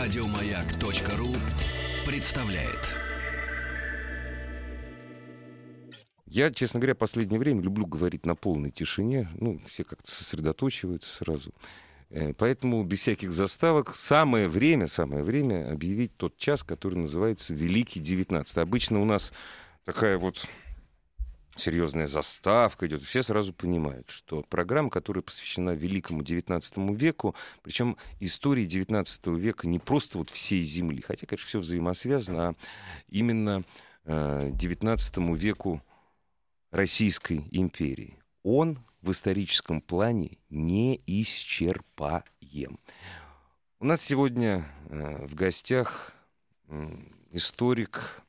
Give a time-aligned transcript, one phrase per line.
[0.00, 1.28] Радиомаяк.ру
[2.10, 2.90] представляет.
[6.24, 9.28] Я, честно говоря, последнее время люблю говорить на полной тишине.
[9.34, 11.52] Ну, все как-то сосредоточиваются сразу.
[12.08, 18.00] Э, Поэтому без всяких заставок самое время, самое время объявить тот час, который называется Великий
[18.00, 18.56] 19.
[18.56, 19.34] Обычно у нас
[19.84, 20.48] такая вот
[21.60, 23.02] серьезная заставка идет.
[23.02, 29.78] Все сразу понимают, что программа, которая посвящена Великому XIX веку, причем истории XIX века не
[29.78, 32.54] просто вот всей Земли, хотя, конечно, все взаимосвязано, а
[33.08, 33.64] именно
[34.04, 35.82] э, XIX веку
[36.70, 38.18] Российской империи.
[38.42, 42.78] Он в историческом плане неисчерпаем.
[43.78, 46.12] У нас сегодня э, в гостях
[46.68, 46.96] э,
[47.32, 48.22] историк,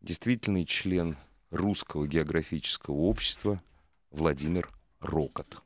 [0.00, 1.16] действительный член
[1.50, 3.60] Русского географического общества
[4.10, 5.62] Владимир Рокот.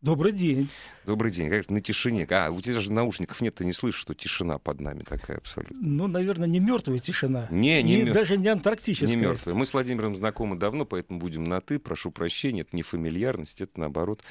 [0.00, 0.68] Добрый день.
[1.04, 1.50] Добрый день.
[1.50, 2.24] Как на тишине.
[2.30, 5.76] А, у тебя же наушников нет, ты не слышишь, что тишина под нами такая абсолютно.
[5.80, 7.48] Ну, наверное, не мертвая тишина.
[7.50, 9.08] Не, не мёр- даже не антарктическая.
[9.08, 9.56] Не мертвые.
[9.56, 11.80] Мы с Владимиром знакомы давно, поэтому будем на ты.
[11.80, 14.22] Прошу прощения, это не фамильярность, это наоборот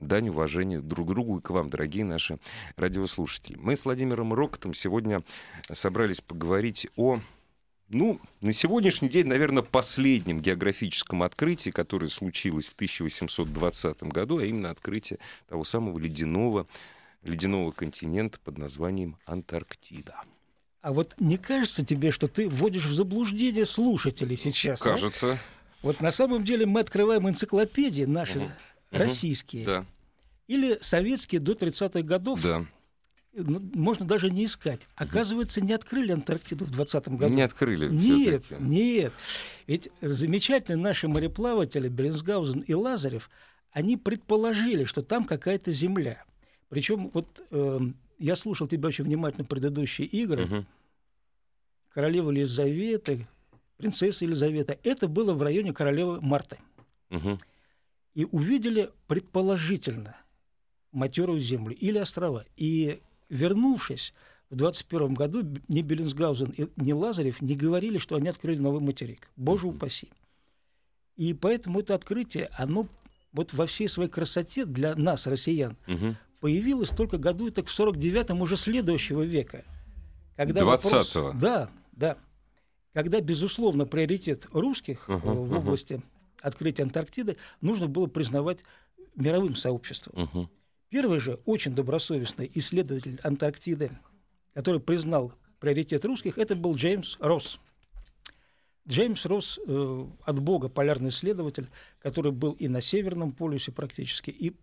[0.00, 2.38] дань уважения друг другу и к вам, дорогие наши
[2.76, 3.56] радиослушатели.
[3.60, 5.22] Мы с Владимиром Рокотом сегодня
[5.70, 7.20] собрались поговорить о,
[7.90, 14.70] ну, на сегодняшний день, наверное, последнем географическом открытии, которое случилось в 1820 году, а именно
[14.70, 16.66] открытие того самого ледяного,
[17.22, 20.14] ледяного континента под названием Антарктида.
[20.82, 24.80] А вот не кажется тебе, что ты вводишь в заблуждение слушателей сейчас?
[24.82, 24.84] а?
[24.84, 25.38] Кажется,
[25.82, 28.52] Вот на самом деле мы открываем энциклопедии наши Мгм.
[28.92, 29.86] российские да,
[30.46, 32.40] или советские до 30-х годов.
[32.40, 32.64] да.
[33.32, 34.80] Ну, Можно даже не искать.
[34.96, 37.34] Оказывается, не открыли Антарктиду в 20 году.
[37.34, 39.12] Не открыли Нет, нет.
[39.66, 43.30] Ведь замечательные наши мореплаватели Беллинсгаузен и Лазарев,
[43.70, 46.24] они предположили, что там какая-то земля.
[46.68, 50.46] Причем вот эм, я слушал тебя очень внимательно предыдущие игры.
[50.46, 50.66] Мгм.
[51.90, 53.18] Королева Елизавета,
[53.76, 54.78] принцесса Елизавета.
[54.82, 56.58] Это было в районе королевы Марты.
[57.10, 57.38] Мгм.
[58.14, 60.16] И увидели предположительно
[60.90, 62.44] матерую землю или острова.
[62.56, 64.12] И вернувшись
[64.50, 69.30] в 21 году, ни Беллинсгаузен, ни Лазарев не говорили, что они открыли новый материк.
[69.36, 69.76] Боже Мгм.
[69.76, 70.08] упаси.
[71.16, 72.86] И поэтому это открытие, оно
[73.32, 76.16] вот во всей своей красоте для нас, россиян, Мгм.
[76.40, 79.64] появилось только году так в 49-м уже следующего века.
[80.36, 81.32] Когда вопрос- 20-го.
[81.38, 82.16] Да, да.
[82.92, 86.02] Когда, безусловно, приоритет русских Мгм, в области
[86.42, 88.58] открытия Антарктиды нужно было признавать
[89.14, 90.28] мировым сообществом.
[90.32, 90.50] Мгм.
[90.90, 93.92] Первый же очень добросовестный исследователь Антарктиды,
[94.54, 97.60] который признал приоритет русских, это был Джеймс Росс.
[98.88, 101.68] Джеймс Росс э, от бога полярный исследователь,
[102.00, 104.56] который был и на Северном полюсе практически, и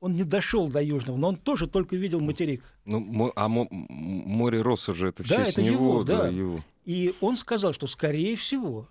[0.00, 2.62] он не дошел до Южного, но он тоже только видел материк.
[2.86, 6.28] Ну, а море Росса же это в Да, честь это него, его, да, да.
[6.28, 6.64] его.
[6.86, 8.88] И он сказал, что, скорее всего,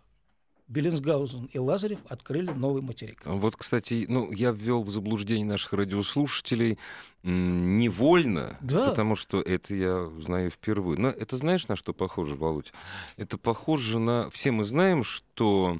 [0.67, 3.21] Беллинсгаузен и Лазарев открыли новый материк.
[3.25, 6.77] Вот, кстати, ну, я ввел в заблуждение наших радиослушателей
[7.23, 8.89] невольно, Да.
[8.89, 10.99] потому что это я знаю впервые.
[10.99, 12.73] Но это знаешь, на что похоже, Володь?
[13.17, 14.29] Это похоже на...
[14.29, 15.79] Все мы знаем, что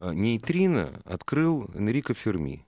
[0.00, 2.66] э, нейтрино открыл Энрико Ферми.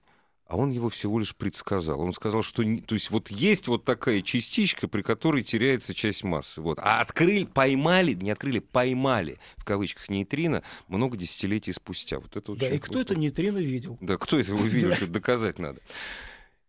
[0.53, 1.99] А он его всего лишь предсказал.
[1.99, 6.23] Он сказал, что не- то есть вот есть вот такая частичка, при которой теряется часть
[6.23, 6.61] массы.
[6.61, 6.77] Вот.
[6.79, 12.19] А открыли, поймали, не открыли, поймали, в кавычках, нейтрино много десятилетий спустя.
[12.19, 13.97] Вот это Да, и кто это нейтрино видел?
[13.99, 14.95] да, кто это увидел, Да.
[14.97, 15.81] что доказать надо.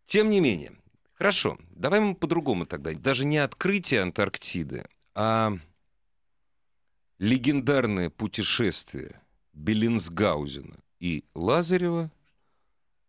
[0.06, 0.73] Тем не менее,
[1.12, 2.91] хорошо, давай мы по-другому тогда.
[2.94, 5.59] Даже не открытие Антарктиды, а
[7.19, 9.21] легендарное путешествие
[9.53, 12.11] Беллинсгаузена и Лазарева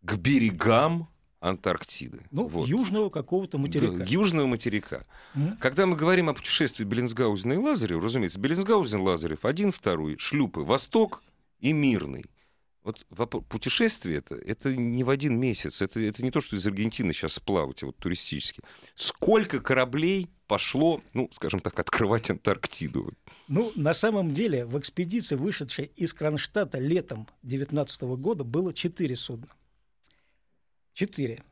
[0.06, 2.22] к берегам Антарктиды.
[2.32, 2.68] Ну, Вот.
[2.68, 3.98] южного какого-то материка.
[3.98, 5.06] Да, южного материка.
[5.36, 5.58] М?
[5.58, 11.24] Когда мы говорим о путешествии Беллинсгаузена и Лазарева, разумеется, Беллинсгаузен, Лазарев, один, второй, шлюпы, Восток
[11.60, 12.26] и Мирный.
[12.84, 13.04] Вот
[13.50, 17.34] путешествие это, это не в один месяц, это, это не то, что из Аргентины сейчас
[17.34, 18.62] сплавать, а вот туристически.
[18.96, 23.12] Сколько кораблей пошло, ну, скажем так, открывать Антарктиду?
[23.48, 29.50] Ну, на самом деле, в экспедиции, вышедшей из Кронштадта летом 19 года, было четыре судна.
[30.96, 31.44] Четыре.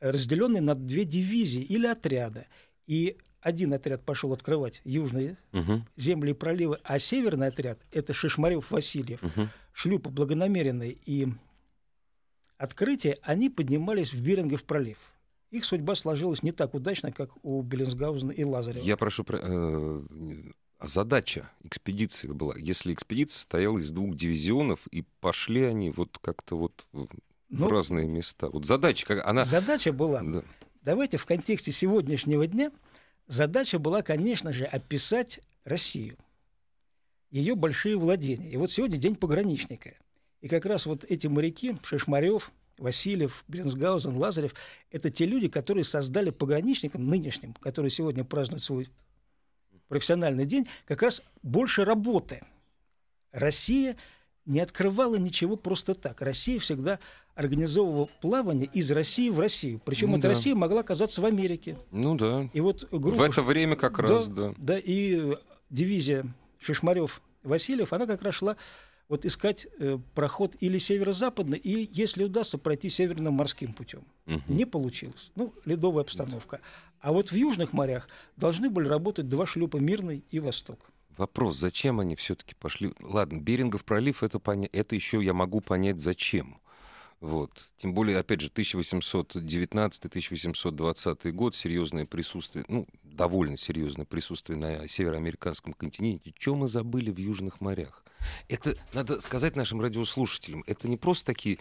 [0.00, 2.46] Разделенные на две дивизии или отряда.
[2.86, 9.20] И один отряд пошел открывать южные Мгм, земли и проливы, а северный отряд– это Шишмарев-Васильев,
[9.22, 9.50] мгм.
[9.72, 11.28] шлюпы благонамеренные и
[12.56, 14.98] открытие, они поднимались в Берингов пролив.
[15.50, 18.84] Их судьба сложилась не так удачно, как у Беллинсгаузена и Лазарева.
[18.84, 20.02] Я прошу, про- э,
[20.78, 26.56] а задача экспедиции была, если экспедиция состояла из двух дивизионов, и пошли они вот как-то
[26.56, 26.86] вот
[27.48, 28.48] в в Ну, разные места.
[28.48, 29.44] Вот задача, как она...
[29.44, 30.42] Задача была, Да.
[30.82, 32.70] давайте в контексте сегодняшнего дня
[33.28, 36.16] Задача была, конечно же, описать Россию,
[37.30, 38.50] ее большие владения.
[38.50, 39.94] И вот сегодня день пограничника.
[40.40, 44.54] И как раз вот эти моряки, Шишмарев, Васильев, Бринсгаузен, Лазарев,
[44.90, 48.88] это те люди, которые создали пограничникам нынешним, которые сегодня празднуют свой
[49.88, 52.42] профессиональный день, как раз больше работы.
[53.30, 53.96] Россия
[54.46, 56.22] не открывала ничего просто так.
[56.22, 56.98] Россия всегда
[57.38, 59.80] организовывала плавание из России в Россию.
[59.84, 60.30] Причем Ну эта да.
[60.30, 61.78] Россия могла оказаться в Америке.
[61.92, 62.50] Ну да.
[62.52, 64.54] И вот группа В это время как да, раз, да.
[64.56, 65.36] Да, и
[65.70, 66.26] дивизия
[66.58, 68.56] Шишмарев Васильев, она как раз шла
[69.08, 74.02] вот искать э, проход или северо-западный, и если удастся пройти северным морским путем.
[74.26, 74.42] Мгм.
[74.48, 75.30] Не получилось.
[75.36, 76.60] Ну, ледовая обстановка.
[77.00, 80.90] А вот в южных морях должны были работать два шлюпа «Мирный» и «Восток».
[81.16, 82.92] Вопрос, зачем они все-таки пошли?
[83.00, 84.68] Ладно, Берингов пролив, это, поня...
[84.72, 86.58] это еще я могу понять, зачем.
[87.20, 87.72] Вот.
[87.78, 96.32] Тем более, опять же, 1819-1820 год, серьезное присутствие, ну, довольно серьезное присутствие на североамериканском континенте.
[96.38, 98.04] Что мы забыли в южных морях?
[98.48, 101.58] Это, надо сказать нашим радиослушателям, это не просто такие,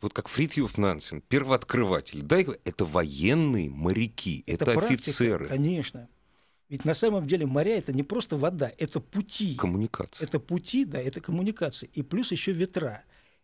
[0.00, 6.08] вот как Фритьев Нансен, первооткрыватели, да, это военные моряки, это, практика, офицеры, Конечно.
[6.70, 9.56] Ведь на самом деле моря это не просто вода, это пути.
[9.56, 10.24] коммуникация.
[10.24, 11.90] Это пути, да, это коммуникации.
[11.94, 13.02] И плюс еще ветра.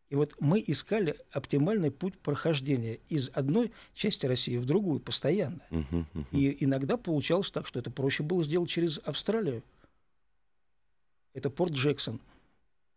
[0.08, 5.60] И вот мы искали оптимальный путь прохождения из одной части России в другую постоянно.
[5.70, 6.26] Мгм, мгм.
[6.30, 9.64] И иногда получалось так, что это проще было сделать через Австралию.
[11.34, 12.20] Это порт Джексон.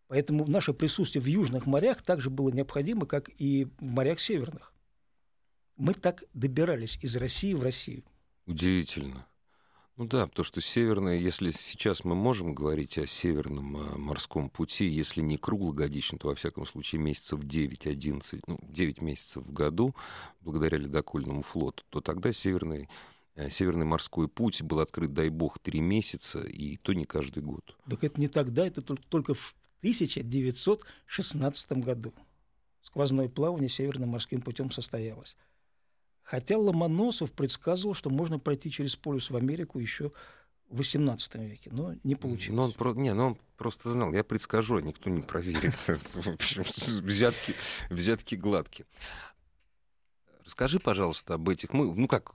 [0.08, 4.74] Поэтому наше присутствие в южных морях также было необходимо, как и в морях северных.
[5.78, 8.04] Мы так добирались из России в Россию.
[8.46, 9.26] Удивительно.
[10.00, 14.86] Ну да, потому что северное, если сейчас мы можем говорить о северном э, морском пути,
[14.86, 19.94] если не круглогодично, то во всяком случае месяцев 9-11, ну, 9 месяцев в году,
[20.40, 22.88] благодаря ледокольному флоту, то тогда северный,
[23.36, 27.76] э, северный морской путь был открыт, дай бог, 3 месяца, и то не каждый год.
[27.90, 32.14] Так это не тогда, это тол- только в 1916 году.
[32.84, 35.36] Сквозное плавание северным морским путем состоялось.
[36.30, 40.12] Хотя Ломоносов предсказывал, что можно пройти через полюс в Америку еще
[40.70, 42.56] в XVIII веке, но не получилось.
[42.56, 45.74] Но он, про- не, ну он просто знал, я предскажу, а никто не проверит.
[45.88, 46.62] В общем,
[47.02, 47.56] взятки,
[47.90, 48.86] взятки гладкие.
[50.46, 51.74] Расскажи, пожалуйста, об этих.
[51.74, 52.32] Мы, ну как,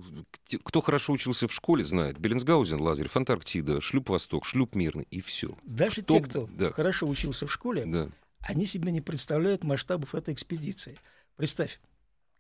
[0.65, 2.19] кто хорошо учился в школе, знает.
[2.19, 5.57] Беллинсгаузен, Лазарев, Антарктида, Шлюп Восток, Шлюп Мирный, и все.
[5.63, 6.73] Даже кто те, кто да.
[6.73, 8.11] хорошо учился в школе, Да.
[8.41, 10.99] они себе не представляют масштабов этой экспедиции.
[11.37, 11.79] Представь,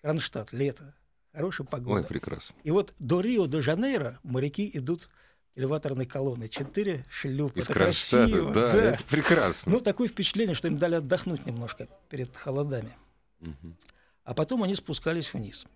[0.02, 0.96] Кронштадт, лето,
[1.34, 2.00] хорошая погода.
[2.00, 2.54] Ой, прекрасно.
[2.62, 5.08] И вот до Рио-де-Жанейро моряки идут
[5.56, 6.48] элеваторной колонной.
[6.48, 7.58] Четыре шлюпа.
[7.58, 9.72] Из Кронштадта, красиво, да, это прекрасно.
[9.72, 12.96] Ну, такое впечатление, что им дали отдохнуть немножко перед холодами.
[13.40, 13.76] Мгм.
[14.25, 15.66] А потом они спускались вниз.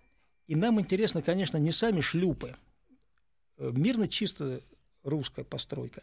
[0.47, 2.55] И нам интересно, конечно, не сами шлюпы.
[3.57, 4.61] Э, Мирно чисто
[5.03, 6.01] русская постройка.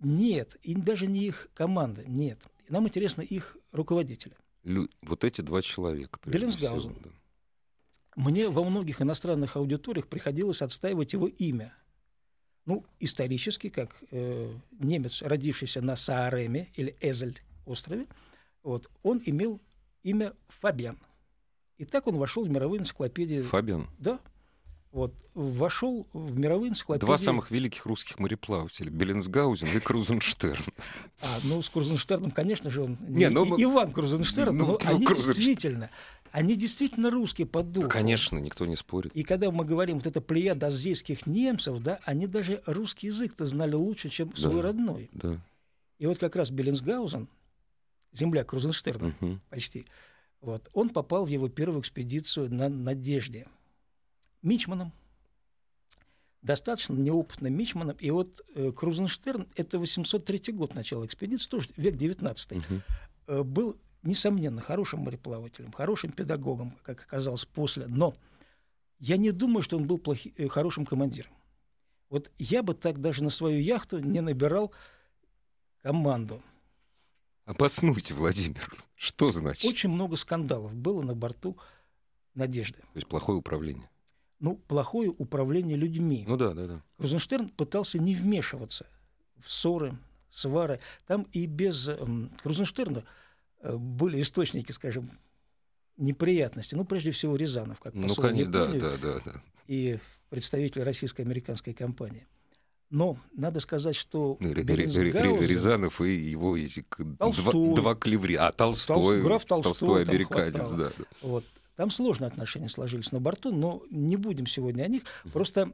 [0.00, 2.38] Нет, и даже не их команда, нет.
[2.68, 4.34] Нам интересно их руководители.
[4.64, 6.18] Лю- Вот эти два человека.
[6.26, 6.90] Беллинсгаузен.
[6.94, 7.10] всего, да.
[8.16, 11.74] Мне во многих иностранных аудиториях приходилось отстаивать его имя.
[12.64, 18.06] Ну, исторически, как э, немец, родившийся на Саареме или Эзель острове,
[18.62, 19.60] вот, он имел
[20.02, 20.98] имя Фабиан.
[21.76, 23.42] И так он вошел в мировые энциклопедии.
[23.42, 23.86] Фабиан.
[23.98, 24.18] Да.
[24.92, 27.04] Вот, вошел в мировые энциклопедии.
[27.06, 28.88] Два самых великих русских мореплавателя.
[28.88, 30.64] Беллинсгаузен и Крузенштерн.
[31.20, 34.78] А, ну, с Крузенштерном, конечно же, он Не, ну, мы- Иван Крузенштерн, Ну, но ну,
[34.88, 35.36] они Крузенштерн.
[35.36, 35.90] действительно,
[36.36, 37.88] они действительно русские по духу.
[37.88, 39.10] Конечно, никто не спорит.
[39.16, 43.72] И когда мы говорим, вот это плеяда азийских немцев, да, они даже русский язык-то знали
[43.74, 44.62] лучше, чем свой Да.
[44.68, 45.08] родной.
[45.14, 45.40] Да.
[45.98, 47.26] И вот как раз Беллинсгаузен,
[48.12, 49.40] земля Крузенштерна Мгм.
[49.48, 49.86] почти,
[50.42, 53.46] вот, он попал в его первую экспедицию на «Надежде».
[54.42, 54.92] Мичманом,
[56.42, 57.96] достаточно неопытным мичманом.
[57.98, 62.82] И вот э, Крузенштерн, это 803 год начала экспедиции, тоже век 19 Мгм.
[63.26, 67.86] э, был, несомненно, хорошим мореплавателем, хорошим педагогом, как оказалось после.
[67.86, 68.14] Но
[68.98, 71.32] я не думаю, что он был плохи- э, хорошим командиром.
[72.08, 74.72] Вот я бы так даже на свою яхту не набирал
[75.82, 76.42] команду.
[77.44, 78.72] Обоснуйте, Владимир.
[78.94, 79.64] Что значит?
[79.64, 81.56] Очень много скандалов было на борту
[82.34, 82.78] «Надежды».
[82.80, 83.88] То есть плохое управление.
[84.38, 86.24] Ну, плохое управление людьми.
[86.28, 86.82] Ну да, да, да.
[86.98, 88.86] Крузенштерн пытался не вмешиваться
[89.42, 89.96] в ссоры,
[90.30, 90.80] свары.
[91.06, 91.88] Там и без
[92.42, 93.02] Крузенштерна э,
[93.72, 95.10] были источники, скажем,
[95.96, 96.76] неприятностей.
[96.76, 99.42] Ну, прежде всего, Рязанов, как Ну, посол в конечно, да, Японию да, да, да.
[99.66, 102.26] и представитель российско-американской компании.
[102.90, 107.74] Но надо сказать, что Ну, Рязанов и его эти два, Толстой.
[107.74, 108.36] два клеври.
[108.36, 108.96] А, Толстой.
[108.96, 110.92] Толст- граф Толстой там американец, да.
[110.96, 111.04] да.
[111.22, 111.44] Вот.
[111.74, 115.02] Там сложные отношения сложились на борту, но не будем сегодня о них.
[115.32, 115.72] Просто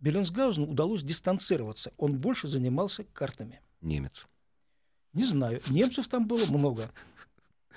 [0.00, 1.92] Беллинсгаузену удалось дистанцироваться.
[1.96, 3.60] Он больше занимался картами.
[3.80, 4.26] Немец.
[5.14, 5.62] Не знаю.
[5.70, 6.90] Немцев там было много.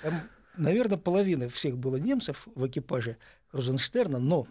[0.02, 0.22] Там,
[0.56, 3.16] наверное, половина всех было немцев в экипаже
[3.52, 4.46] Розенштерна, но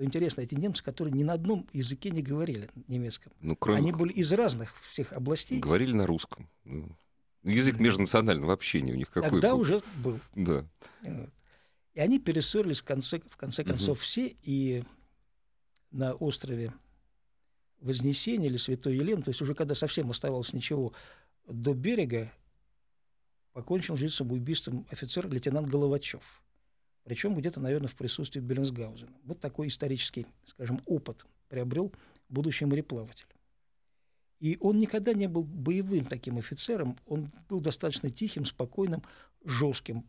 [0.00, 3.32] что интересно, эти немцы, которые ни на одном языке не говорили немецком.
[3.42, 3.80] Ну, кроме...
[3.80, 5.58] Они были из разных всех областей.
[5.58, 6.48] Говорили на русском.
[6.64, 6.88] Ну,
[7.42, 9.60] язык межнационального общения у них какой Тогда был.
[9.60, 10.18] уже был.
[10.34, 10.64] Да.
[11.92, 14.04] И они перессорились в конце, в конце концов угу.
[14.06, 14.84] все, и
[15.90, 16.72] на острове
[17.82, 20.94] Вознесения или Святой Елены, то есть уже когда совсем оставалось ничего
[21.46, 22.32] до берега,
[23.52, 26.42] покончил жизнь самоубийством офицер лейтенант Головачев.
[27.04, 29.12] Причем где-то, наверное, в присутствии Беллинсгаузена.
[29.24, 31.92] Вот такой исторический, скажем, опыт приобрел
[32.28, 33.26] будущий мореплаватель.
[34.38, 39.02] И он никогда не был боевым таким офицером, он был достаточно тихим, спокойным,
[39.44, 40.06] жестким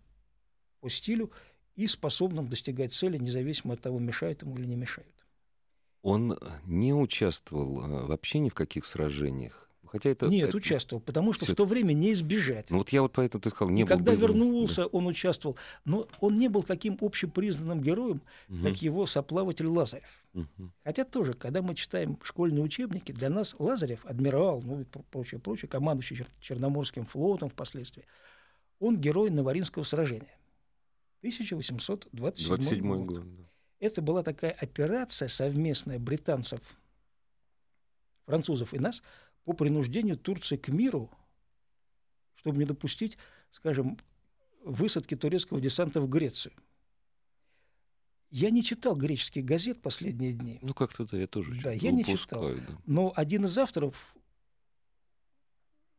[0.79, 1.31] по стилю
[1.75, 5.13] и способным достигать цели, независимо от того, мешают ему или не мешают.
[6.01, 9.69] Он не участвовал э, вообще ни в каких сражениях.
[9.91, 10.57] Хотя это, Нет, это...
[10.57, 11.53] участвовал, потому что Всё.
[11.53, 12.69] в то время не избежать.
[12.71, 14.29] Ну вот я вот поэтому ты сказал, не и был когда боевым.
[14.29, 15.57] вернулся, он участвовал.
[15.83, 18.63] Но он не был таким общепризнанным героем, Мгм.
[18.63, 20.23] как его соплаватель Лазарев.
[20.31, 20.71] Мгм.
[20.85, 25.41] Хотя тоже, когда мы читаем школьные учебники, для нас Лазарев, адмирал, ну и про- прочее,
[25.41, 28.05] прочее, командующий Чер- Черноморским флотом впоследствии,
[28.79, 30.33] он герой Наваринского сражения.
[31.19, 32.09] 1827
[32.47, 33.01] 27 год.
[33.01, 33.35] год.
[33.35, 33.43] да.
[33.79, 36.61] Это была такая операция совместная британцев,
[38.25, 39.01] французов и нас
[39.45, 41.09] по принуждению Турции к миру,
[42.35, 43.17] чтобы не допустить,
[43.51, 43.97] скажем,
[44.63, 46.53] высадки турецкого десанта в Грецию.
[48.29, 51.91] Я не читал греческих газет последние дни, Ну как-то да, я тоже Да, чё-то я
[51.91, 52.77] не упускаю, да.
[52.85, 54.15] но один из авторов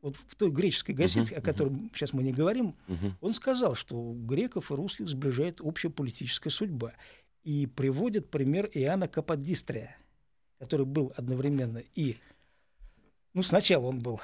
[0.00, 3.16] вот в той греческой газете, Мгм, о которой сейчас мы не говорим, Мгм.
[3.20, 6.94] он сказал, что греков и русских сближает общая политическая судьба.
[7.44, 9.96] И приводит пример Иоанна Каподистрия,
[10.58, 12.16] который был одновременно и...
[13.34, 14.20] Ну, сначала он был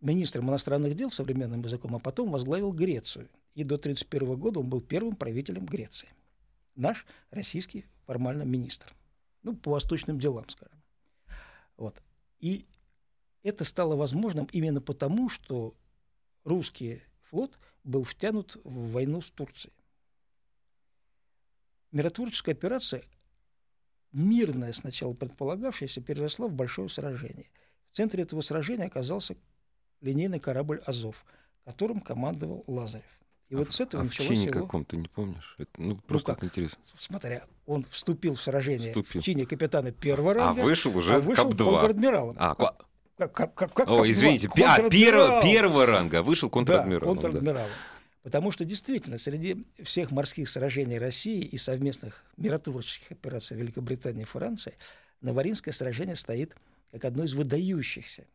[0.00, 3.28] министром иностранных дел современным языком, а потом возглавил Грецию.
[3.54, 6.08] И до 1931 года он был первым правителем Греции.
[6.74, 8.92] Наш российский формально министр.
[9.42, 10.82] Ну, по восточным делам, скажем.
[11.76, 12.02] Вот.
[12.38, 12.66] И
[13.42, 15.74] это стало возможным именно потому, что
[16.44, 19.72] русский флот был втянут в войну с Турцией.
[21.92, 23.04] Миротворческая операция,
[24.12, 27.48] мирная сначала предполагавшаяся, переросла в большое сражение.
[27.96, 29.36] В центре этого сражения оказался
[30.02, 31.24] линейный корабль «Азов»,
[31.64, 33.06] которым командовал Лазарев.
[33.48, 34.60] И А вот в- с этого а в началось чине его...
[34.60, 35.54] каком ты не помнишь?
[35.56, 36.40] Это, ну, просто как?
[36.40, 36.76] так интересно.
[36.98, 39.22] Смотря, он вступил в сражение Вступил.
[39.22, 41.56] в чине капитана первого А ранга, вышел уже а вышел КАП-2.
[41.64, 42.36] контр-адмиралом.
[42.38, 42.84] А, Как-
[43.16, 44.10] как- как- как О, КАП-2?
[44.10, 47.16] извините, пи- а, первого, первого ранга, а вышел Да, контр-адмиралом.
[47.16, 47.22] да.
[47.22, 47.70] контр-адмиралом.
[48.22, 54.74] Потому что действительно среди всех морских сражений России и совместных миротворческих операций Великобритании и Франции
[55.22, 56.54] Наваринское сражение стоит
[56.96, 58.26] как одно из выдающихся.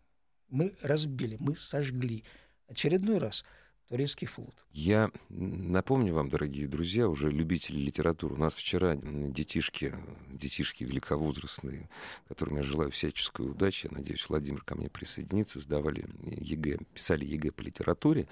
[0.49, 2.23] Мы разбили, мы сожгли
[2.67, 3.43] очередной раз
[3.87, 4.53] турецкий флот.
[4.71, 8.35] Я напомню вам, дорогие друзья, уже любители литературы.
[8.35, 9.95] У нас вчера детишки,
[10.29, 11.89] детишки великовозрастные,
[12.27, 17.51] которым я желаю всяческой удачи, я надеюсь, Владимир ко мне присоединится, сдавали ЕГЭ, писали ЕГЭ
[17.51, 18.27] по литературе.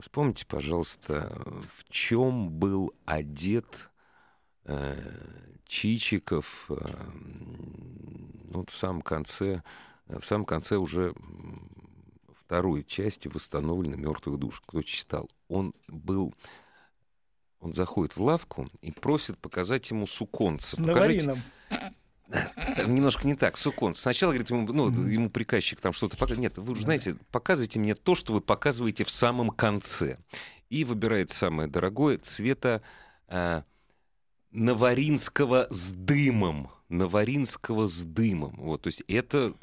[0.00, 1.42] Вспомните, пожалуйста,
[1.74, 3.90] в чем был одет
[5.66, 6.74] Чичиков э,
[8.44, 9.62] ну, вот в самом конце,
[10.06, 11.14] в самом конце уже
[12.44, 14.62] второй части восстановлены мертвых душ.
[14.66, 15.30] Кто читал?
[15.48, 16.34] Он был
[17.60, 20.76] он заходит в лавку и просит показать ему суконца.
[20.76, 21.42] С Покажите- Наварином.
[22.76, 23.94] Там немножко не так, сукон.
[23.94, 26.40] Сначала, говорит, ему, ну, ему приказчик там что-то показывает.
[26.40, 30.18] Нет, вы уже знаете, показывайте мне то, что вы показываете в самом конце.
[30.68, 32.82] И выбирает самое дорогое цвета
[33.26, 33.64] а,
[34.50, 36.70] наваринского с дымом.
[36.88, 38.54] Наваринского с дымом.
[38.58, 39.54] Вот, то есть это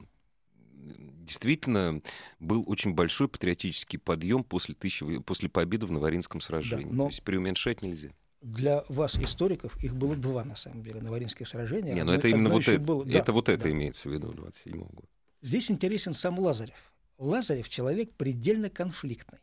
[0.74, 2.01] действительно
[2.39, 6.86] был очень большой патриотический подъем после, тысячи, после победы в Наваринском сражении.
[6.86, 8.10] но- То есть преуменьшать нельзя.
[8.42, 11.96] Для вас, историков, их было два, на самом деле, наваринских сражения.
[11.96, 12.80] Не, ну Одно- это именно вот это.
[12.80, 13.72] было- да, это вот это да.
[13.72, 15.10] имеется в виду в 27 году.
[15.42, 16.75] Здесь интересен сам Лазарев.
[17.18, 19.39] Лазарев человек предельно конфликтный.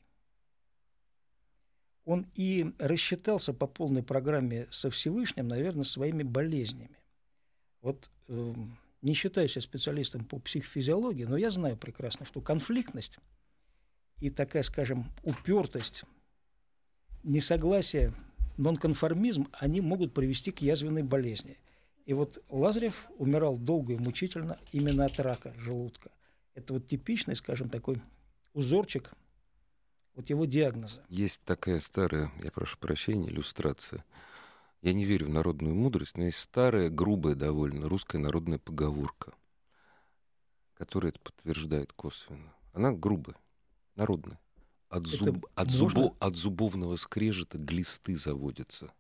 [2.04, 6.99] Он и рассчитался по полной программе со Всевышним, наверное, своими болезнями.
[7.80, 13.18] Вот эм, не считаюсь я специалистом по психофизиологии, но я знаю прекрасно, что конфликтность
[14.21, 16.04] и такая, скажем, упертость,
[17.25, 18.14] несогласие,
[18.56, 21.59] нонконформизм, они могут привести к язвенной болезни.
[22.04, 26.11] И вот Лазарев умирал долго и мучительно именно от рака желудка.
[26.54, 28.00] Это вот типичный, скажем, такой
[28.54, 29.12] узорчик
[30.14, 31.02] вот его диагноза.
[31.09, 34.04] Есть такая старая, я прошу прощения, иллюстрация.
[34.83, 39.33] Я не верю в народную мудрость, но есть старая, грубая довольно русская народная поговорка,
[40.75, 42.52] которая это подтверждает косвенно.
[42.73, 43.37] Она грубая,
[43.95, 44.40] народная.
[44.88, 48.92] От, зуб, от, зубо, от зубовного скрежета глисты заводятся.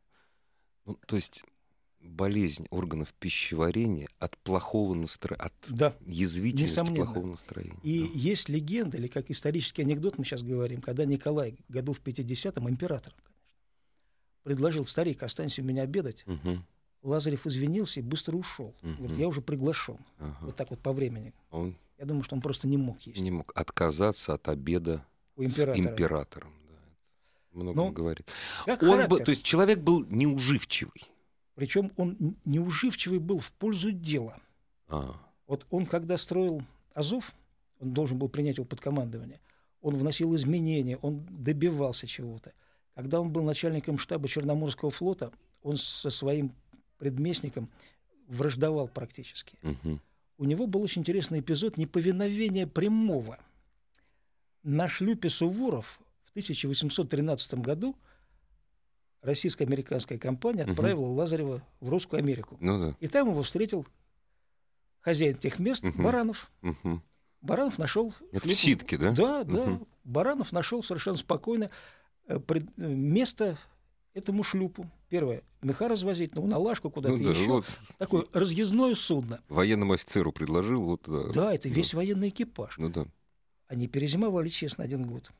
[0.86, 1.44] Ну, то есть
[2.02, 5.96] болезнь органов пищеварения от плохого настроения, от Да.
[6.04, 7.04] язвительности Несомненно.
[7.06, 7.78] плохого настроения.
[7.82, 8.08] И Да.
[8.12, 13.12] есть легенда, или как исторический анекдот мы сейчас говорим, когда Николай году в 50-м, император,
[13.14, 13.32] конечно,
[14.42, 16.64] предложил старик, останься у меня обедать, Мгм.
[17.02, 18.74] Лазарев извинился и быстро ушел.
[18.82, 18.96] Мгм.
[18.96, 19.98] Говорит, я уже приглашен.
[20.18, 20.36] Ага.
[20.42, 21.32] Вот так вот по времени.
[21.50, 25.04] Он Я думаю, что он просто не мог есть не мог отказаться от обеда
[25.36, 25.78] у с императора.
[25.90, 26.52] императором.
[26.68, 27.58] Да.
[27.60, 28.28] Много Ну, говорит.
[28.66, 31.04] Он был, то есть человек был неуживчивый.
[31.62, 34.36] Причем он неуживчивый был в пользу дела.
[34.88, 35.14] А,
[35.46, 36.60] Вот он, когда строил
[36.92, 37.32] Азов,
[37.78, 39.38] он должен был принять его под командование,
[39.80, 42.52] он вносил изменения, он добивался чего-то.
[42.96, 45.30] Когда он был начальником штаба Черноморского флота,
[45.62, 46.52] он со своим
[46.98, 47.70] предместником
[48.26, 49.56] враждовал практически.
[49.62, 50.00] мгм.
[50.38, 53.38] У него был очень интересный эпизод неповиновения прямого.
[54.64, 57.94] На шлюпе Суворов в 1813 году
[59.22, 62.56] российско-американская компания отправила Лазарева в Русскую Америку.
[62.60, 62.96] Ну да.
[63.00, 63.86] И там его встретил
[65.00, 66.02] хозяин тех мест Мгм.
[66.02, 66.50] Баранов.
[66.60, 67.02] Мгм.
[67.40, 68.12] Баранов нашел...
[68.32, 69.12] Это в Ситке, да?
[69.12, 69.66] Да, да.
[69.66, 69.86] Мгм.
[70.04, 71.70] Баранов нашел совершенно спокойно
[72.26, 73.58] э, э, место
[74.14, 74.90] этому шлюпу.
[75.08, 77.46] Первое, меха развозить, ну, на лашку куда-то Ну да, еще.
[77.46, 77.66] вот
[77.98, 79.40] Такое разъездное судно.
[79.48, 81.32] военному офицеру предложил, вот да.
[81.32, 82.76] Да, это весь военный экипаж.
[82.78, 83.06] Ну да.
[83.68, 85.30] Они перезимовали, честно, один год.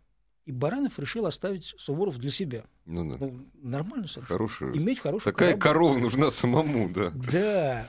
[0.45, 2.65] И Баранов решил оставить Суворов для себя.
[2.85, 3.17] Ну да.
[3.21, 4.27] Ну, нормально совершенно.
[4.39, 4.73] Хорошая.
[4.75, 5.63] Иметь хорошую Такая корабль.
[5.63, 7.11] корова нужна самому, да.
[7.11, 7.87] Да.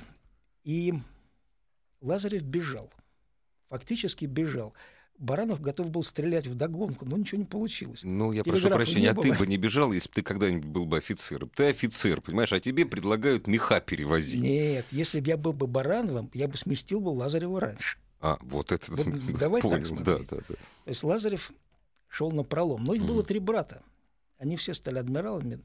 [0.64, 0.94] И
[2.02, 2.92] Лазарев бежал.
[3.70, 4.74] Фактически бежал.
[5.18, 8.02] Баранов готов был стрелять в догонку, но ничего не получилось.
[8.04, 10.66] Ну, я прошу Телеграфа прощения, не а ты бы не бежал, если бы ты когда-нибудь
[10.66, 11.50] был бы офицером.
[11.56, 14.42] Ты офицер, понимаешь, а тебе предлагают меха перевозить.
[14.42, 17.98] Нет, если бы я был бы Барановым, я бы сместил бы Лазарева раньше.
[18.22, 19.08] А, вот это Вот
[19.40, 19.86] давай так понял.
[19.86, 20.06] смотреть.
[20.30, 20.56] да, да, да.
[20.56, 21.52] То есть Лазарев
[22.14, 22.84] шел на пролом.
[22.84, 23.82] Но их было три брата.
[24.38, 25.60] Они все стали адмиралами,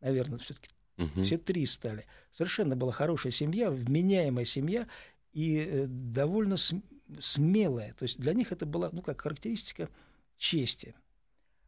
[0.00, 1.24] наверное, все-таки Мгм.
[1.24, 2.04] все три стали.
[2.32, 4.86] Совершенно была хорошая семья, вменяемая семья
[5.32, 6.86] и э, довольно см-
[7.18, 7.94] смелая.
[7.94, 9.88] То есть для них это была, ну, как характеристика
[10.36, 10.94] чести.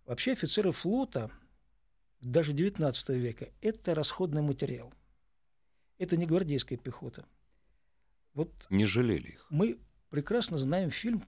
[0.04, 1.30] Вообще офицеры флота,
[2.20, 4.92] даже 19 века, это расходный материал.
[5.96, 7.24] Это не гвардейская пехота.
[8.34, 9.46] Вот Не жалели их.
[9.48, 9.78] мы
[10.10, 11.24] прекрасно знаем фильм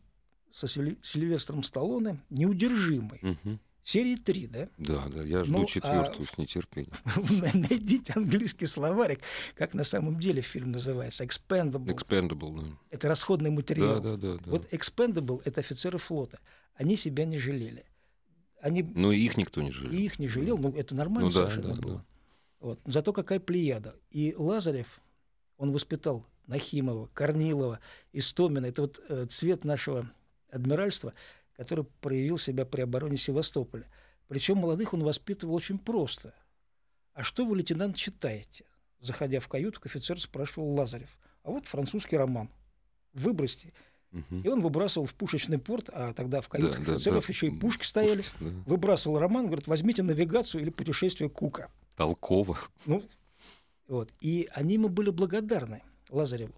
[0.52, 3.18] со Сильве- Сильвестром Сталлоне «Неудержимый».
[3.22, 3.60] Мгм.
[3.82, 4.68] Серии 3, да?
[4.76, 6.92] Да, да, я жду Ну, а- четвертую с нетерпением.
[7.54, 9.20] Найдите английский словарик,
[9.54, 11.24] как на самом деле фильм называется.
[11.24, 11.86] Expendable.
[11.86, 12.76] Expendable, да.
[12.90, 14.00] Это расходный Да, материал.
[14.00, 14.50] да, да, да.
[14.50, 16.40] Вот Expendable— это офицеры флота.
[16.74, 17.84] Они себя не жалели.
[18.60, 19.92] Они Но и их никто не жалел.
[19.92, 21.96] и их не жалел, но это нормально Ну да, совершенно да, было.
[21.96, 22.04] да.
[22.60, 22.80] Вот.
[22.84, 23.96] Зато какая плеяда.
[24.10, 25.00] И Лазарев,
[25.56, 27.80] он воспитал Нахимова, Корнилова,
[28.12, 28.66] Истомина.
[28.66, 30.10] Это вот э, цвет нашего
[30.50, 31.14] адмиральства,
[31.56, 33.86] который проявил себя при обороне Севастополя.
[34.28, 36.34] Причем молодых он воспитывал очень просто.
[37.12, 38.64] «А что вы, лейтенант, читаете?»
[39.00, 41.10] Заходя в каюту, к офицеру спрашивал Лазарев.
[41.42, 42.50] «А вот французский роман.
[43.12, 43.72] Выбросьте».
[44.12, 44.42] Мгм.
[44.42, 47.32] И он выбрасывал в пушечный порт, а тогда в каютах Да, да, офицеров да.
[47.32, 48.22] еще и пушки стояли.
[48.22, 48.50] Пушки, да.
[48.66, 51.70] Выбрасывал роман, говорит, возьмите навигацию или путешествие Кука.
[51.96, 52.58] Толково.
[52.86, 53.04] Ну,
[53.86, 54.12] вот.
[54.20, 56.54] И они ему были благодарны, Лазареву.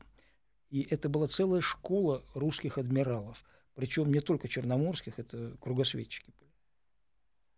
[0.70, 3.44] И это была целая школа русских адмиралов.
[3.74, 6.50] Причем не только черноморских, это кругосветчики были.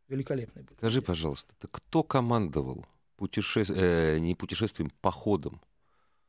[0.08, 0.76] Великолепные были.
[0.76, 5.60] Скажи, пожалуйста, так кто командовал путеше- э, не путешествием, походом?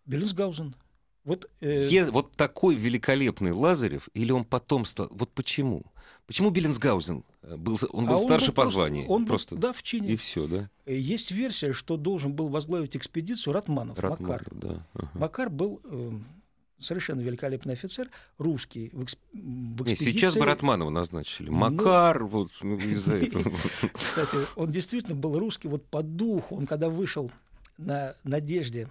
[0.06, 0.76] Беллинсгаузен.
[1.24, 5.08] Вот э, Е- вот такой великолепный Лазарев, или он потомство?
[5.12, 5.84] Вот почему?
[6.28, 9.08] Почему Беллинсгаузен э, был, за- он а был старше был по просто- званию?
[9.08, 10.10] Он был, просто да, в чине.
[10.14, 10.70] и все, да?
[10.86, 14.48] Э, Есть версия, что должен был возглавить экспедицию Ратманов, Ратман, Макар.
[14.54, 14.88] да.
[14.94, 15.12] ага.
[15.16, 16.12] Макар был э,
[16.80, 20.12] совершенно великолепный офицер, русский, в, эксп- в экспедиции.
[20.12, 21.50] сейчас бы Ратманова назначили.
[21.50, 23.52] Ну- Макар, вот ну, из-за этого.
[23.94, 26.56] Кстати, он действительно был русский вот по духу.
[26.56, 27.32] Он когда вышел
[27.78, 28.90] на Надежде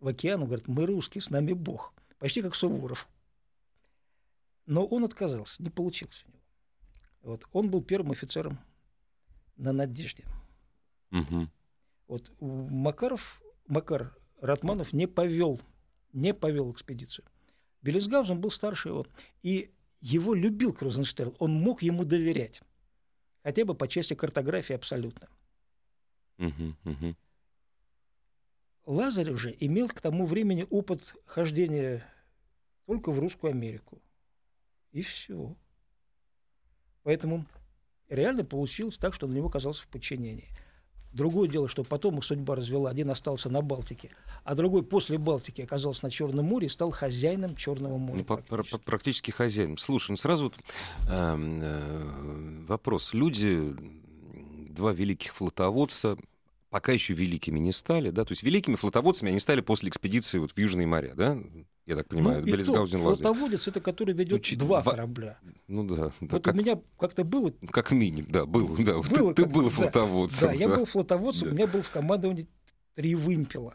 [0.00, 1.92] в океан, он говорит, мы русские, с нами Бог.
[2.18, 3.08] Почти как Суворов.
[4.66, 6.40] Но он отказался, не получилось у него.
[7.22, 7.46] Вот.
[7.52, 8.58] Он был первым офицером
[9.56, 10.24] на Надежде.
[11.10, 11.50] Мгм.
[12.08, 15.60] Вот Макаров, Макар Ратманов не повел,
[16.12, 17.24] не повел экспедицию.
[17.82, 19.06] Беллинсгаузен был старше его,
[19.42, 22.62] и его любил Крузенштерн, он мог ему доверять,
[23.42, 25.28] хотя бы по части картографии абсолютно.
[28.84, 32.04] Лазарев же имел к тому времени опыт хождения
[32.86, 34.02] только в Русскую Америку.
[34.90, 35.56] И все.
[37.04, 37.46] Поэтому
[38.08, 40.48] реально получилось так, что на него оказался в подчинении.
[41.12, 42.90] Другое дело, что потом их судьба развела.
[42.90, 44.10] Один остался на Балтике,
[44.44, 48.24] а другой после Балтики оказался на Черном море и стал хозяином Черного моря.
[48.28, 48.84] Ну, практически.
[48.84, 49.76] практически хозяин.
[49.76, 50.54] Слушай, ну сразу вот,
[51.08, 53.12] э, э, вопрос.
[53.12, 53.74] Люди,
[54.70, 56.16] два великих флотоводца,
[56.70, 60.52] пока еще великими не стали, да, то есть великими флотоводцами они стали после экспедиции вот
[60.52, 61.38] в Южные моря, да,
[61.84, 64.58] я так понимаю, ну, Беллисгаузен Флотоводец это который ведет Учить...
[64.58, 65.38] два корабля.
[65.66, 65.96] Ну да.
[65.96, 66.54] да вот как...
[66.54, 67.52] у меня как-то было.
[67.70, 69.02] Как минимум, да, был, да.
[69.02, 70.48] Было ты, ты был флотоводцем.
[70.48, 71.52] Да, да, я был флотоводцем, да.
[71.52, 72.48] у меня был в командовании
[72.94, 73.74] три вымпела.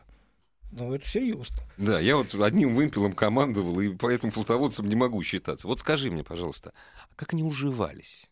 [0.72, 1.58] Ну, это серьезно.
[1.78, 5.68] Да, я вот одним вымпелом командовал, и поэтому флотоводцем не могу считаться.
[5.68, 6.74] Вот скажи мне, пожалуйста,
[7.10, 8.30] а как они уживались?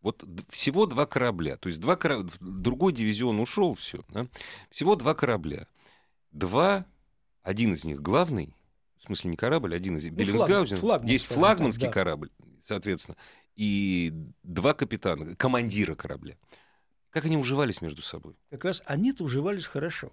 [0.00, 4.26] Вот всего два корабля, то есть два корабля, другой дивизион ушел, все, да?
[4.70, 5.66] всего два корабля.
[6.32, 6.86] Два,
[7.42, 8.54] один из них главный,
[9.00, 11.92] в смысле не корабль, один из ну, Беллинсгаузен, флаг, есть флагманский да.
[11.92, 12.30] корабль,
[12.62, 13.16] соответственно,
[13.56, 16.36] и два капитана, командира корабля.
[17.10, 18.36] Как они уживались между собой?
[18.50, 20.12] Как раз они-то уживались хорошо.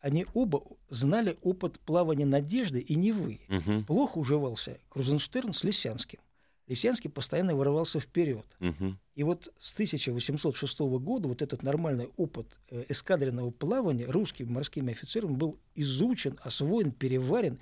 [0.00, 3.40] Они оба знали опыт плавания Надежды и Невы.
[3.48, 3.84] Угу.
[3.86, 6.20] Плохо уживался Крузенштерн с Лисянским.
[6.66, 8.44] Лисянский постоянно вырывался вперед.
[8.60, 8.96] Угу.
[9.14, 15.32] И вот с 1806 года вот этот нормальный опыт э, эскадренного плавания русскими морскими офицерами
[15.32, 17.58] был изучен, освоен, переварен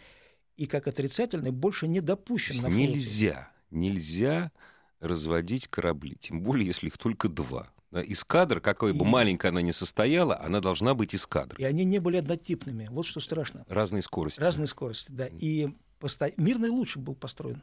[0.56, 2.76] и как отрицательный больше не допущен на флоте.
[2.76, 4.52] Нельзя, нельзя
[5.00, 7.70] разводить корабли, тем более если их только два.
[7.92, 9.08] Эскадра, какой бы и...
[9.08, 11.60] маленькая она ни состояла, она должна быть эскадрой.
[11.60, 12.88] И они не были однотипными.
[12.90, 13.66] Вот что страшно.
[13.68, 14.40] Разные скорости.
[14.40, 15.28] Разные скорости, да.
[15.38, 16.32] И посто...
[16.38, 17.62] мирный лучше был построен.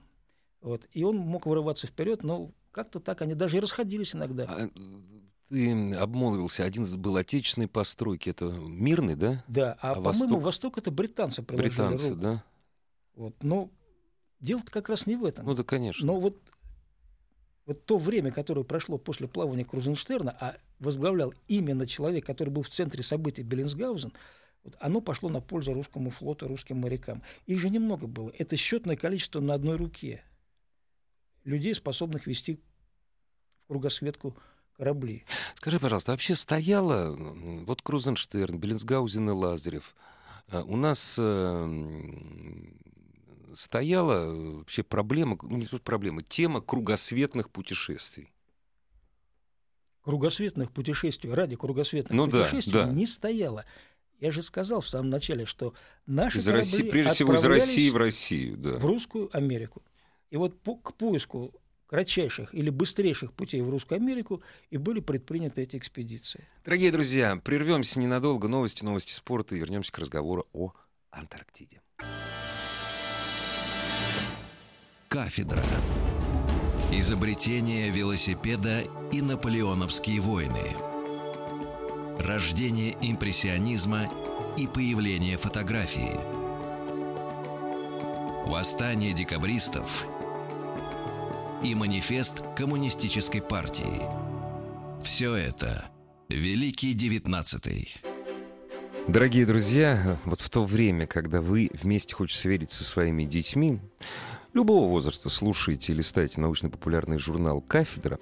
[0.62, 0.88] Вот.
[0.94, 4.44] И он мог вырываться вперед, но как-то так они даже и расходились иногда.
[4.44, 4.70] А,
[5.50, 9.44] ты обмолвился, один был отечественной постройки, это мирный, да?
[9.48, 10.44] Да, а, а по-моему, Восток...
[10.44, 12.22] Восток это британцы приложили Британцы, руку.
[12.22, 12.44] да.
[13.20, 13.36] Вот.
[13.44, 13.70] Но
[14.40, 15.46] дело-то как раз не в этом.
[15.46, 16.08] Ну да, конечно.
[16.08, 16.42] Но вот,
[17.66, 22.70] вот то время, которое прошло после плавания Крузенштерна, а возглавлял именно человек, который был в
[22.70, 24.14] центре событий Беллинсгаузен,
[24.64, 27.22] вот оно пошло на пользу русскому флоту, русским морякам.
[27.46, 28.32] Их же немного было.
[28.38, 30.24] Это счетное количество на одной руке
[31.44, 32.62] людей, способных вести
[33.66, 34.38] в кругосветку
[34.78, 35.26] корабли.
[35.56, 37.14] Скажи, пожалуйста, вообще стояло,
[37.66, 39.94] вот Крузенштерн, Беллинсгаузен и Лазарев,
[40.48, 41.66] э, у нас э,
[43.56, 48.32] стояла вообще проблема, ну не проблема, тема кругосветных путешествий.
[50.02, 52.92] Кругосветных путешествий ради кругосветных ну, путешествий да, да.
[52.92, 53.66] не стояла.
[54.20, 55.74] Я же сказал в самом начале, что
[56.06, 58.72] наши из корабли России, прежде всего из России в Россию, да.
[58.78, 59.84] в русскую Америку.
[60.30, 61.54] И вот по, к поиску
[61.90, 66.48] кратчайших или быстрейших путей в Русскую Америку и были предприняты эти экспедиции.
[66.64, 68.48] Дорогие друзья, прервемся ненадолго.
[68.48, 70.74] Новости, новости спорта и вернемся к разговору о
[71.10, 71.82] Антарктиде.
[75.10, 75.64] Кафедра.
[76.92, 80.76] Изобретение велосипеда и наполеоновские войны.
[82.20, 84.08] Рождение импрессионизма
[84.56, 86.18] и появление фотографии.
[88.48, 90.06] Восстание декабристов–
[91.64, 94.02] и манифест коммунистической партии.
[95.04, 95.90] Все это
[96.30, 97.96] Великий Девятнадцатый.
[99.08, 103.80] Дорогие друзья, вот в то время, когда вы вместе хочется сверить со своими детьми,
[104.54, 108.20] любого возраста слушаете или листаете научно-популярный журнал «Кафедра»,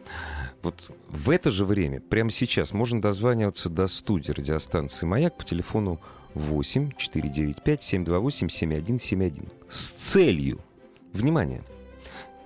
[0.61, 5.99] вот в это же время, прямо сейчас, можно дозваниваться до студии радиостанции «Маяк» по телефону
[6.33, 10.59] 8 495 728 7171 с целью,
[11.13, 11.63] внимание–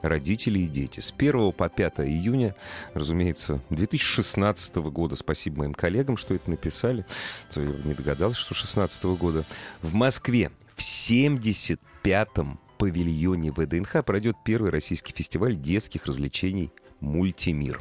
[0.02, 1.00] родители и дети.
[1.00, 2.56] С 1 по 5 июня,
[2.94, 7.06] разумеется, 2016 года, спасибо моим коллегам, что это написали,
[7.54, 9.46] то я не догадался, что 16 года,
[9.82, 17.80] в Москве в 75-м павильоне ВДНХ пройдет первый российский фестиваль детских развлечений «Мультимир».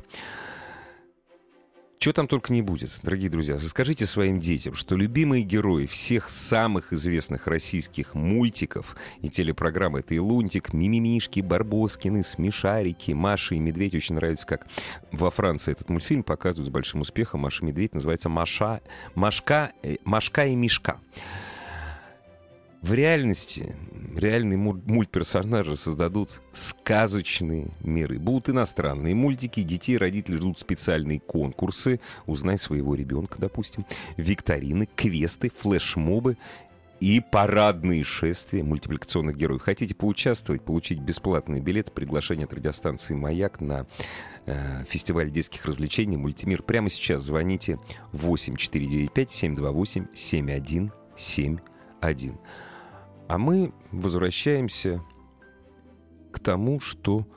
[1.97, 3.59] Чего там только не будет, дорогие друзья.
[3.61, 10.19] Скажите своим детям, что любимые герои всех самых известных российских мультиков и телепрограмм это и
[10.19, 13.95] Лунтик, Мимимишки, Барбоскины, Смешарики, Маша и Медведь.
[13.95, 14.67] Очень нравится, как
[15.13, 17.41] во Франции этот мультфильм показывают с большим успехом.
[17.41, 18.83] Маша и Медведь называется Маша,
[19.15, 21.01] Машка, э, Машка и Мишка.
[22.83, 23.77] В реальности
[24.17, 28.19] реальные мультперсонажи создадут сказочные миры.
[28.19, 32.01] Будут иностранные мультики, детей родители ждут специальные конкурсы.
[32.27, 33.85] Узнай своего ребенка, допустим.
[34.17, 36.39] Викторины, квесты, флешмобы
[37.01, 39.61] и парадные шествия мультипликационных героев.
[39.61, 43.87] Хотите поучаствовать, получить бесплатный билет, приглашение от радиостанции «Маяк» на
[44.47, 46.63] э, фестиваль детских развлечений «Мультимир».
[46.63, 47.79] Прямо сейчас звоните
[48.13, 52.39] 8 495 728 7171.
[53.31, 55.01] А мы возвращаемся
[56.33, 57.29] к тому, что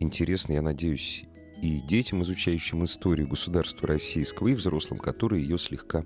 [0.00, 1.24] интересно, я надеюсь,
[1.62, 6.04] и детям, изучающим историю государства российского, и взрослым, которые ее слегка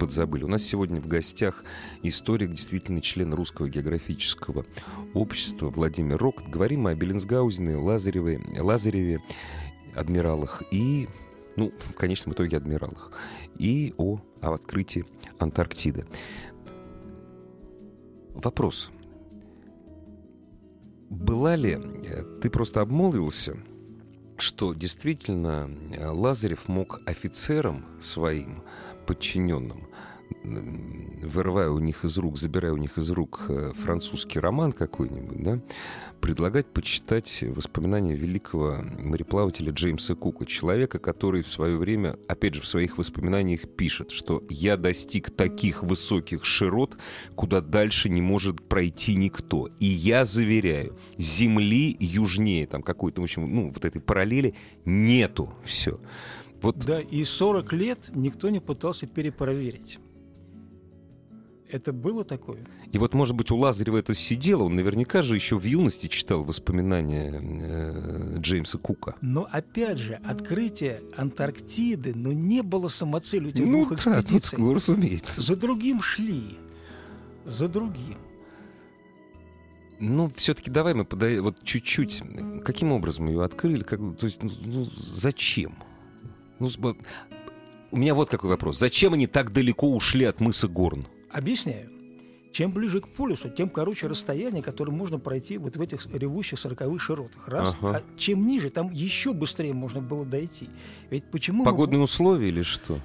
[0.00, 0.42] подзабыли.
[0.42, 1.62] У нас сегодня в гостях
[2.02, 4.66] историк, действительно член Русского географического
[5.14, 6.42] общества Владимир Рок.
[6.48, 9.22] Говорим о Беллинсгаузене, Лазареве, Лазареве,
[9.94, 11.08] адмиралах и,
[11.54, 13.12] ну, в конечном итоге адмиралах,
[13.56, 15.04] и о, о открытии
[15.38, 16.06] Антарктиды.
[18.34, 18.90] Вопрос.
[21.10, 23.56] Была ли, э, ты просто обмолвился,
[24.38, 28.62] что действительно э, Лазарев мог офицерам своим
[29.06, 29.88] подчиненным
[30.42, 35.60] вырывая у них из рук, забирая у них из рук э, французский роман какой-нибудь, да,
[36.20, 42.66] предлагать почитать воспоминания великого мореплавателя Джеймса Кука, человека, который в свое время, опять же, в
[42.66, 46.96] своих воспоминаниях пишет, что «я достиг таких высоких широт,
[47.34, 49.68] куда дальше не может пройти никто.
[49.78, 55.52] И я заверяю, земли южнее, там какой-то, в общем, ну, вот этой параллели нету.
[55.64, 56.00] Все.
[56.62, 56.78] Вот.
[56.78, 59.98] Да, и 40 лет никто не пытался перепроверить.
[61.72, 62.58] Это было такое?
[62.90, 64.64] И вот, может быть, у Лазарева это сидело.
[64.64, 69.14] Он наверняка же еще в юности читал воспоминания э, Джеймса Кука.
[69.20, 74.58] Но, опять же, открытие Антарктиды, ну, не было самоцелью этих ну, двух да, экспедиций.
[74.58, 75.42] Тут, разумеется.
[75.42, 76.58] За другим шли.
[77.44, 78.18] За другим.
[80.00, 82.22] Ну, все-таки давай мы подаем вот чуть-чуть.
[82.64, 83.82] Каким образом ее открыли?
[83.82, 85.74] Как, то есть, ну, ну зачем?
[86.58, 86.68] Ну,
[87.92, 88.78] у меня вот какой вопрос.
[88.78, 91.06] Зачем они так далеко ушли от мыса Горн?
[91.32, 91.90] Объясняю.
[92.52, 97.00] Чем ближе к полюсу, тем короче расстояние, которое можно пройти вот в этих ревущих сороковых
[97.00, 97.46] широтах.
[97.46, 97.76] Раз.
[97.80, 97.98] Ага.
[97.98, 100.68] А чем ниже, там еще быстрее можно было дойти.
[101.10, 101.64] Ведь почему...
[101.64, 102.04] Погодные мы...
[102.04, 102.98] условия или что?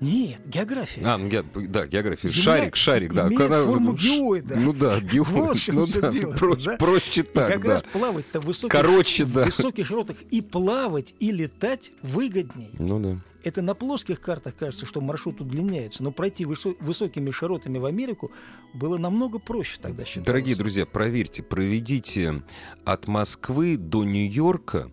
[0.00, 1.02] Нет, география.
[1.04, 1.42] А, ну, ге...
[1.42, 2.28] да, география.
[2.28, 3.26] Земля шарик, шарик, да.
[3.26, 3.64] Имеет Когда...
[3.64, 4.56] форму геоида.
[4.56, 5.28] Ну да, геоид.
[5.28, 6.76] Вот ну, да, дело, проще, да?
[6.76, 7.72] проще так, и как да.
[7.74, 9.42] раз плавать-то в высоких, Короче, да.
[9.42, 12.70] в высоких широтах и плавать, и летать выгодней.
[12.78, 13.20] Ну да.
[13.42, 18.30] Это на плоских картах кажется, что маршрут удлиняется, но пройти высо- высокими широтами в Америку
[18.74, 20.26] было намного проще тогда считалось.
[20.26, 22.42] Дорогие друзья, проверьте, проведите
[22.84, 24.90] от Москвы до Нью-Йорка,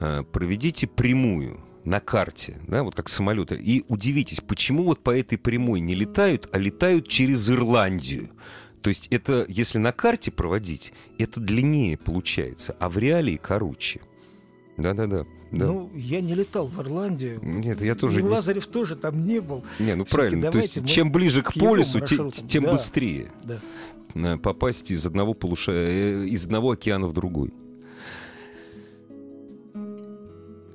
[0.00, 5.38] э, проведите прямую на карте, да, вот как самолеты, и удивитесь, почему вот по этой
[5.38, 8.30] прямой не летают, а летают через Ирландию.
[8.82, 14.00] То есть это, если на карте проводить, это длиннее получается, а в реалии короче.
[14.76, 15.26] Да-да-да.
[15.52, 15.66] Да.
[15.66, 17.38] Ну, я не летал в Ирландию.
[17.42, 18.28] Нет, я тоже и не...
[18.28, 19.62] Лазарев тоже там не был.
[19.78, 20.50] Не, ну правильно.
[20.50, 22.72] То есть, чем ближе к, к полюсу, тем, тем да.
[22.72, 24.38] быстрее да.
[24.38, 25.72] попасть из одного полуша...
[25.72, 27.52] Э, из одного океана в другой.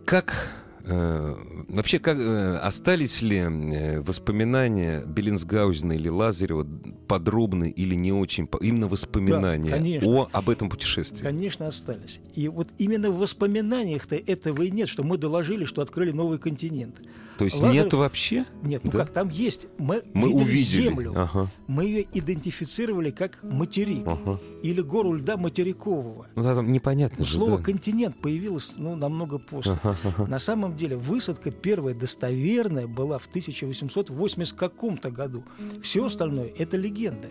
[0.06, 6.65] Как Э, вообще, как, э, остались ли э, воспоминания Беллинсгаузена или Лазарева
[7.08, 10.10] подробные или не очень, именно воспоминания да, конечно.
[10.10, 11.23] о, об этом путешествии?
[11.23, 12.19] Конечно, остались.
[12.36, 16.95] И вот именно в воспоминаниях-то этого и нет, что мы доложили, что открыли новый континент.
[17.38, 17.84] То есть Лазарев...
[17.84, 18.45] нет вообще?
[18.63, 19.00] Нет, ну да?
[19.00, 19.67] как там есть.
[19.78, 21.13] Мы, мы видели увидели Землю.
[21.15, 21.52] Ага.
[21.67, 24.04] Мы ее идентифицировали как материк.
[24.08, 24.39] Ага.
[24.63, 26.28] Или гору льда материкового.
[26.36, 27.63] Ну да, там непонятно Но же, Слово да.
[27.63, 29.73] континент появилось ну, намного после.
[29.84, 30.28] Ага, ага.
[30.28, 35.43] На самом деле высадка первая достоверная была в 1880 каком-то году.
[35.84, 37.28] Все остальное– это легенда.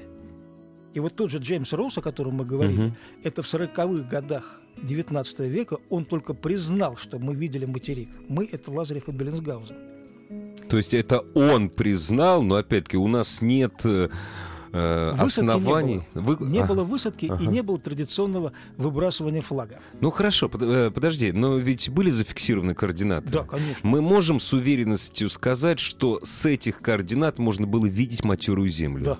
[0.95, 2.97] И вот тот же Джеймс Росс, о котором мы говорили, угу.
[3.23, 8.09] это в 40-х годах 19 века он только признал, что мы видели материк.
[8.29, 9.96] Мы– это Лазарев и Беллинсгаузен.
[10.68, 16.02] То есть это он признал, но опять-таки у нас нет э, оснований.
[16.14, 16.46] Не было, Вы...
[16.46, 17.42] не а, было высадки ага.
[17.42, 19.81] и не было традиционного выбрасывания флага.
[20.00, 23.29] Ну хорошо, под, э, подожди, но ведь были зафиксированы координаты.
[23.29, 23.88] Да, конечно.
[23.88, 29.05] Мы можем с уверенностью сказать, что с этих координат можно было видеть матерую землю.
[29.05, 29.18] Да.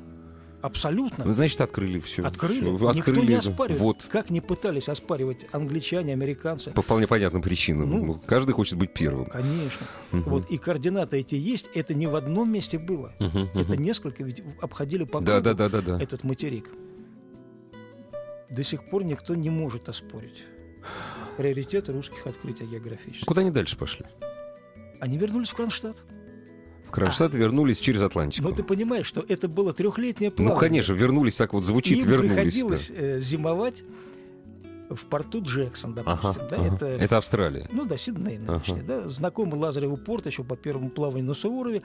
[0.67, 1.25] Абсолютно.
[1.25, 2.25] Вы, значит, открыли все.
[2.25, 2.77] Открыли.
[2.77, 2.89] Все.
[2.89, 3.19] Открыли.
[3.21, 3.81] Никто не оспаривает.
[3.81, 4.07] Вот.
[4.11, 6.73] Как не пытались оспаривать англичане, американцы.
[6.73, 7.89] По вполне понятным причинам.
[7.89, 9.27] Ну, Каждый хочет быть первым.
[9.27, 9.87] Конечно.
[10.13, 10.31] Угу.
[10.31, 10.51] Вот.
[10.51, 11.69] И координаты эти есть.
[11.75, 13.15] Это не в одном месте было.
[13.21, 13.81] Угу, это угу.
[13.81, 14.25] несколько.
[14.25, 16.03] Ведь обходили по да, да, да, да, да.
[16.03, 16.69] этот материк.
[18.51, 20.45] До сих пор никто не может оспорить
[21.37, 23.27] приоритеты русских открытий географических.
[23.27, 24.07] Куда они дальше пошли?
[25.01, 26.03] Они вернулись в Кронштадт.
[26.89, 28.49] В Кронштадт а, вернулись через Атлантику.
[28.49, 30.55] Но ты понимаешь, что это было трехлетнее плавание.
[30.55, 32.35] Ну, конечно, вернулись, так вот звучит, Им вернулись.
[32.35, 32.95] приходилось да.
[32.97, 33.83] Э, зимовать
[34.89, 36.31] в порту Джексон, допустим.
[36.31, 36.75] Ага, да, ага.
[36.75, 37.69] Это, это Австралия.
[37.73, 38.81] Ну да, Сидней нынешний.
[38.81, 38.83] Ага.
[38.87, 41.83] Да, знакомый Лазареву порт еще по первому плаванию на Суворове.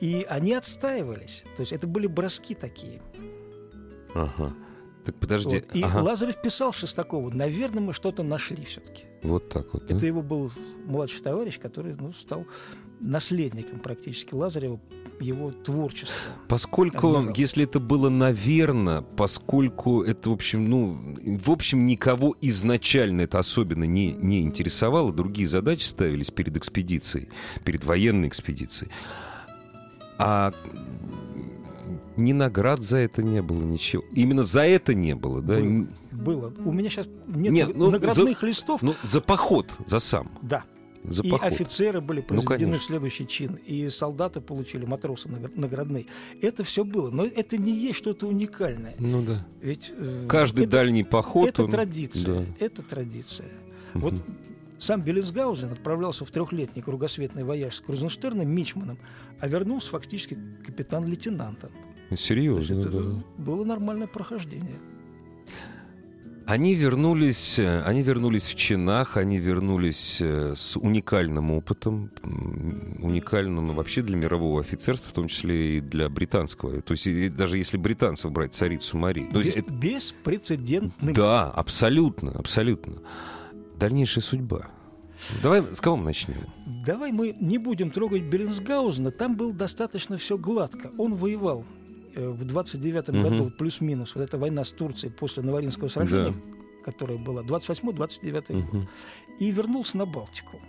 [0.00, 1.44] И они отстаивались.
[1.56, 3.02] То есть это были броски такие.
[4.14, 4.54] Ага.
[5.04, 5.56] Так подожди.
[5.56, 5.76] Вот.
[5.76, 5.98] И ага.
[5.98, 9.04] Лазарев писал Шестакову, наверное, мы что-то нашли все-таки.
[9.22, 9.84] Вот так вот.
[9.84, 10.06] Это да?
[10.06, 10.50] его был
[10.86, 12.46] младший товарищ, который ну, стал
[13.00, 14.80] наследником практически Лазарева
[15.20, 16.16] его творчества.
[16.48, 23.38] Поскольку, если это было наверно, поскольку это, в общем, ну, в общем, никого изначально это
[23.38, 27.28] особенно не, не интересовало, другие задачи ставились перед экспедицией,
[27.64, 28.90] перед военной экспедицией.
[30.18, 30.52] А
[32.16, 34.04] ни наград за это не было, ничего.
[34.12, 35.58] Именно за это не было, да?
[36.12, 36.50] Было.
[36.50, 36.52] было.
[36.64, 38.82] У меня сейчас нет, нет ну, наградных за, листов.
[38.82, 40.30] Ну, за поход, за сам.
[40.42, 40.64] Да.
[41.04, 41.52] За и поход.
[41.52, 46.06] офицеры были произведены ну, в следующий чин, и солдаты получили, матросы наградные.
[46.40, 48.94] Это все было, но это не есть что-то уникальное.
[48.98, 49.46] Ну да.
[49.60, 51.50] Ведь э, каждый это, дальний поход.
[51.50, 51.70] Это он...
[51.70, 52.40] традиция.
[52.40, 52.46] Да.
[52.58, 53.48] Это традиция.
[53.94, 54.00] Угу.
[54.00, 54.14] Вот
[54.78, 58.98] сам Беллинсгаузен отправлялся в трехлетний кругосветный вояж с Крузенштерном, Мичманом,
[59.40, 61.70] а вернулся фактически капитан-лейтенантом.
[62.16, 63.24] Серьезно, это да.
[63.42, 64.78] Было нормальное прохождение.
[66.46, 72.10] Они вернулись, э, они вернулись в чинах, они вернулись э, с уникальным опытом,
[73.00, 76.82] уникальным вообще для мирового офицерства, в том числе и для британского.
[76.82, 79.26] То есть даже если британцев брать царицу Марии.
[79.32, 79.72] Без, есть, это...
[79.72, 81.14] Беспрецедентным.
[81.14, 82.96] Да, абсолютно, абсолютно.
[83.78, 84.68] Дальнейшая судьба.
[85.42, 86.36] Давай с кого мы начнем?
[86.84, 89.10] Давай мы не будем трогать Беллинсгаузена.
[89.10, 90.90] Там было достаточно все гладко.
[90.98, 91.64] Он воевал
[92.14, 93.28] в 29-м угу.
[93.28, 96.84] году, плюс-минус, вот эта война с Турцией после Наваринского сражения, да.
[96.84, 98.78] которая была 28-29 угу.
[98.78, 98.88] год,
[99.38, 100.60] и вернулся на Балтику.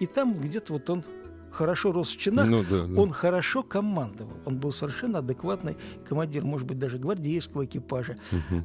[0.00, 1.04] И там где-то вот он
[1.50, 3.00] хорошо рос в чинах, ну, да, да.
[3.00, 5.76] он хорошо командовал, он был совершенно адекватный
[6.08, 8.16] командир, может быть, даже гвардейского экипажа.
[8.32, 8.64] Угу.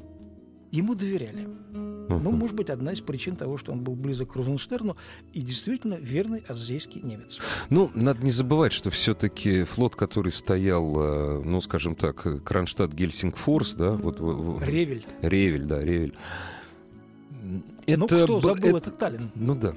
[0.71, 1.47] Ему доверяли.
[1.71, 2.19] Uh-huh.
[2.21, 4.97] Ну, может быть, одна из причин того, что он был близок к Розенштерну
[5.33, 7.39] и действительно верный азейский немец.
[7.69, 13.73] Ну, надо не забывать, что все-таки флот, который стоял, э, ну, скажем так, Кронштадт, Гельсингфорс,
[13.73, 14.19] да, вот...
[14.61, 15.05] Ревель.
[15.21, 16.15] Ревель, да, Ревель
[17.85, 19.31] это, ну, кто забыл, это, это Таллин.
[19.35, 19.73] Ну да.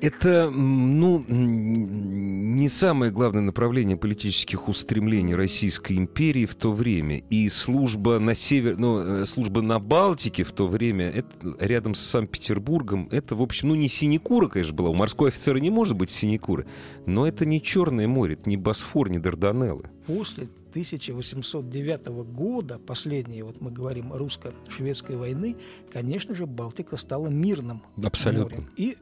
[0.00, 7.18] Это, ну, не самое главное направление политических устремлений Российской империи в то время.
[7.30, 12.00] И служба на север, ну, э, служба на Балтике в то время, это рядом с
[12.00, 14.90] Санкт-Петербургом, это, в общем, ну, не синекура, конечно, была.
[14.90, 16.66] У морского офицера не может быть синекуры.
[17.06, 19.90] Но это не Черное море, это не Босфор, не Дарданеллы.
[20.08, 25.54] После 1809 года, последней, вот мы говорим, русско-шведской войны,
[25.92, 28.56] конечно же, Балтика стала мирным Абсолютно.
[28.56, 28.70] морем.
[28.78, 28.96] И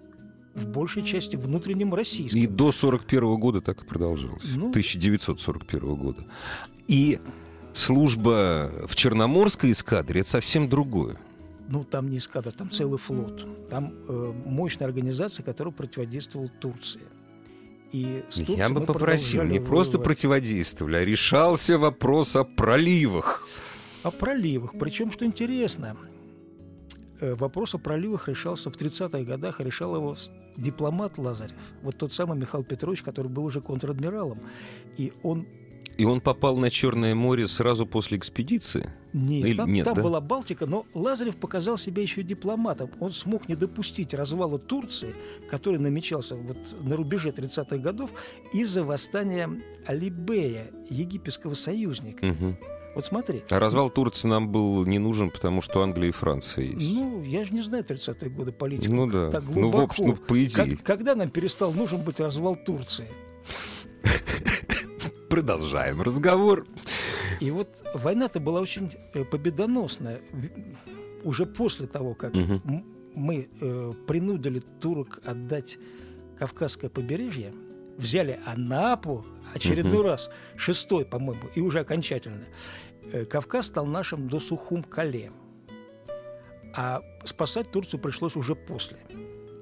[0.56, 2.40] в большей части внутренним российским.
[2.40, 4.42] И до 41 года так и продолжалось.
[4.56, 6.26] Ну, 1941 года.
[6.88, 7.20] И
[7.72, 11.20] служба в Черноморской эскадре— это совсем другое.
[11.68, 13.46] Ну, там не эскадра, там целый флот.
[13.70, 17.02] Там э, мощная организация, которая противодействовала Турции.
[17.92, 23.46] И Я бы попросил, не просто противодействовали, а решался вопрос о проливах.
[24.02, 24.72] О проливах.
[24.78, 25.96] Причем, что интересно,
[27.20, 30.16] э, вопрос о проливах решался в 30-х годах, решал его
[30.56, 31.56] дипломат Лазарев.
[31.82, 34.40] Вот тот самый Михаил Петрович, который был уже контр-адмиралом.
[34.96, 35.46] И он
[35.96, 38.90] и он попал на Черное море сразу после экспедиции?
[39.12, 40.02] Нет, Или, там, нет, там да?
[40.02, 42.90] была Балтика, но Лазарев показал себя еще дипломатом.
[43.00, 45.14] Он смог не допустить развала Турции,
[45.50, 48.10] который намечался вот на рубеже 30-х годов
[48.52, 49.48] из-за восстания
[49.86, 52.26] Алибея, египетского союзника.
[52.26, 52.56] Угу.
[52.94, 53.42] Вот смотри.
[53.50, 56.94] А развал Турции нам был не нужен, потому что Англия и Франция есть.
[56.94, 59.30] Ну, я же не знаю 30-е годы политику ну, да.
[59.30, 59.60] так глубоко.
[59.60, 60.76] Ну, в общем, ну, по идее.
[60.76, 63.06] Как, когда нам перестал нужен быть развал Турции?
[65.28, 66.66] Продолжаем разговор.
[67.40, 70.20] И вот война-то была очень э, победоносная.
[71.24, 72.84] Уже после того, как угу.
[73.14, 75.78] мы э, принудили турок отдать
[76.38, 77.52] Кавказское побережье,
[77.96, 80.08] взяли Анапу очередной угу.
[80.08, 82.44] раз, шестой, по-моему, и уже окончательно,
[83.12, 85.32] э, Кавказ стал нашим до Сухум-Кале.
[86.74, 88.98] А спасать Турцию пришлось уже после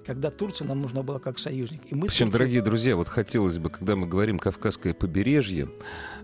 [0.05, 1.81] когда Турция нам нужна была как союзник.
[1.90, 2.33] И мы Причем, Турцию...
[2.33, 5.69] дорогие друзья, вот хотелось бы, когда мы говорим Кавказское побережье,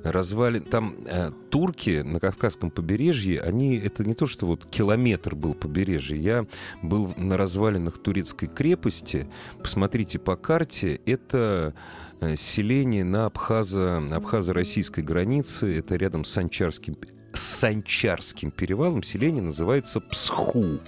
[0.02, 0.60] развали...
[0.60, 6.16] там э, турки на Кавказском побережье, они, это не то, что вот километр был побережье,
[6.18, 6.46] я
[6.82, 9.26] был на развалинах турецкой крепости,
[9.62, 11.74] посмотрите по карте, это
[12.20, 16.96] э, селение на Абхазо, Абхазо-российской границе, это рядом с Санчарским,
[17.32, 20.80] Санчарским перевалом, селение называется Псху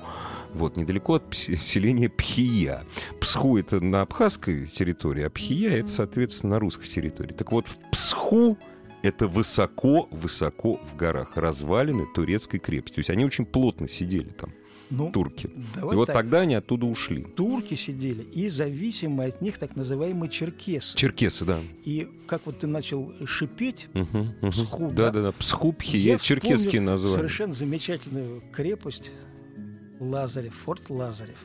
[0.55, 2.85] вот, недалеко от селения Пхия.
[3.21, 7.33] Псху— это на абхазской территории, а Пхия— это, соответственно, на русской территории.
[7.33, 8.59] Так вот, в Псху
[9.03, 12.95] это высоко-высоко в горах, развалины турецкой крепости.
[12.95, 14.53] То есть они очень плотно сидели там.
[14.91, 15.47] Ну, турки.
[15.47, 16.17] И вот так.
[16.17, 17.23] тогда они оттуда ушли.
[17.23, 20.99] Турки сидели, и зависимые от них так называемые черкесы.
[20.99, 21.63] Черкесы, да.
[21.85, 24.51] И как вот ты начал шипеть, угу, угу.
[24.51, 27.17] псху, да, да, да, псхупхи, я черкесские названия.
[27.17, 29.13] совершенно замечательную крепость
[30.13, 31.43] Лазарев, форт Лазарев,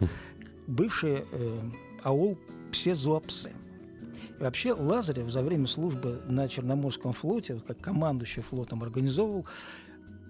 [0.67, 1.59] бывший э,
[2.03, 2.37] аул
[2.71, 3.51] Псезуапсе.
[4.39, 9.45] Вообще Лазарев за время службы на Черноморском флоте, как командующий флотом, организовывал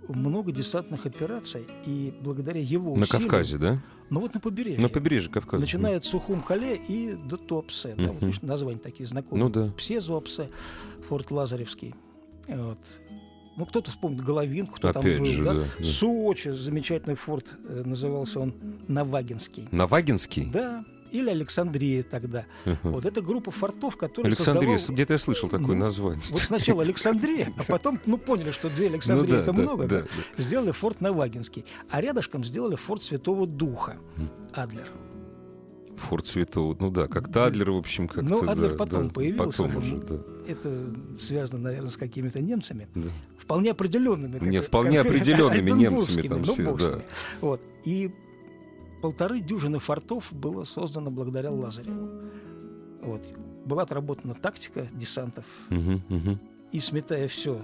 [0.08, 3.82] много десантных операций, и благодаря его На усилиям- Кавказе, да?
[4.10, 4.82] Ну вот на побережье.
[4.82, 5.62] На побережье Кавказа.
[5.62, 7.96] Начиная от Сухум-Кале и до Туапсе.
[7.98, 9.44] Да, вот, названия такие знакомые.
[9.44, 9.72] Ну да.
[9.78, 10.50] Псе-Зуапсе,
[11.10, 11.94] форт Лазаревский.
[12.48, 12.78] Вот.
[13.58, 15.26] Ну, кто-то вспомнит Головинку, кто там Опять был.
[15.26, 15.53] же, да?
[15.55, 15.84] да.
[15.84, 18.53] Сочи, замечательный форт, э, назывался он
[18.88, 19.68] Навагинский.
[19.72, 20.45] Навагинский?
[20.45, 22.45] Да, или Александрия тогда.
[22.66, 22.78] Мгм.
[22.91, 26.22] Вот это группа фортов, которые Александрия, создавал- где-то я слышал такое Ну, название.
[26.30, 29.88] Вот сначала Александрия, а потом, ну, поняли, что две Александрии Ну да, это да, много,
[29.88, 31.66] да, да, сделали форт Навагинский.
[31.89, 33.97] А рядышком сделали форт Святого Духа,
[34.53, 34.91] Адлер.
[35.98, 36.76] Форт Святого.
[36.80, 38.22] Ну да, как Тадлер, в общем, как-то.
[38.22, 40.16] Ну, Адлер да, потом да, появился Потом уже, да.
[40.48, 40.72] Это
[41.20, 42.88] связано, наверное, с какими-то немцами.
[42.95, 43.10] да.
[43.38, 44.39] Вполне определенными.
[44.45, 47.02] Не, как- вполне как- определенными немцами там ну, все, да.
[47.41, 47.62] Вот.
[47.86, 48.12] И
[49.02, 52.10] полторы дюжины фортов было создано благодаря Лазареву.
[53.02, 53.26] Вот.
[53.66, 56.39] Была отработана тактика десантов, Мгм, мгм.
[56.72, 57.62] и сметая все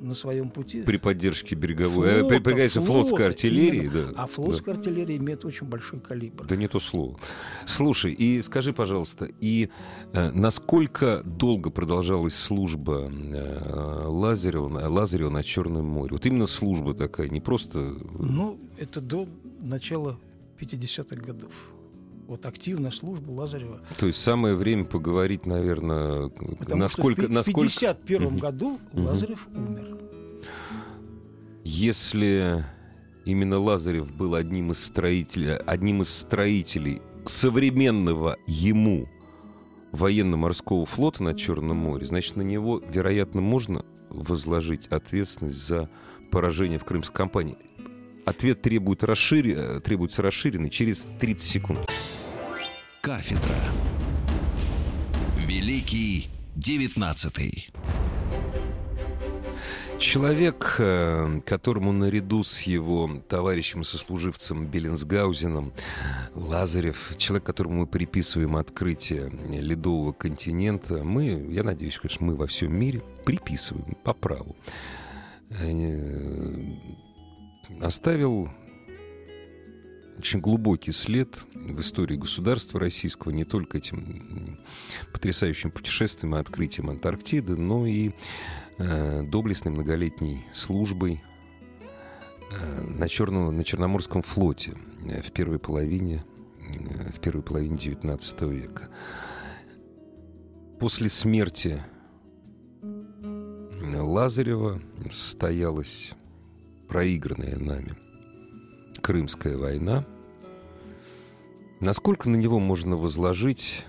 [0.00, 0.82] на своем пути.
[0.82, 4.12] При поддержке береговой, э, Флота, при- флота, флотской артиллерии, именно.
[4.12, 4.22] да.
[4.22, 6.44] А флотская артиллерия имеет очень большой калибр.
[6.46, 7.16] Да не то слово.
[7.66, 9.68] Слушай, и скажи, пожалуйста, и
[10.12, 16.10] э, насколько долго продолжалась служба э, Лазарева, на- Лазарева на Черном море?
[16.12, 17.78] Вот именно служба такая, не просто...
[18.18, 19.28] Ну, это до
[19.60, 20.18] начала
[20.60, 21.52] 50-х годов.
[22.28, 23.80] Вот активная служба Лазарева.
[23.98, 27.22] То есть самое время поговорить, наверное, Потому насколько...
[27.22, 27.68] что в пи- в насколько...
[27.70, 28.36] 51 Мгм.
[28.38, 28.78] году.
[28.92, 29.96] Лазарев умер.
[31.64, 32.64] Если
[33.24, 39.08] именно Лазарев был одним из строителей, одним из строителей современного ему
[39.92, 45.88] военно-морского флота на Черном море, значит, на него, вероятно, можно возложить ответственность за
[46.30, 47.56] поражение в Крымской кампании.
[48.26, 51.90] Ответ требует расшири- требуется расширенный через 30 секунд.
[53.08, 53.56] Кафедра.
[55.38, 57.70] Великий девятнадцатый.
[59.98, 65.72] Человек, э, которому наряду с его товарищем-сослуживцем Беллинсгаузеном
[66.34, 72.78] Лазарев, человек, которому мы приписываем открытие ледового континента, мы, я надеюсь, конечно, мы во всем
[72.78, 74.54] мире приписываем по праву,
[75.48, 76.74] э,
[77.80, 78.50] оставил
[80.18, 84.58] очень глубокий след в истории государства российского не только этим
[85.12, 88.12] потрясающим путешествием и открытием Антарктиды, но и
[88.78, 91.22] э, доблестной многолетней службой
[92.50, 94.74] э, на, Черном, на Черноморском флоте
[95.06, 96.24] э, в первой половине
[96.58, 98.88] э, в первой половине XIX века.
[100.80, 101.82] После смерти
[103.94, 106.12] Лазарева состоялась
[106.88, 108.07] проигранная нами
[109.12, 110.04] Крымская война.
[111.80, 113.86] Насколько на него можно возложить,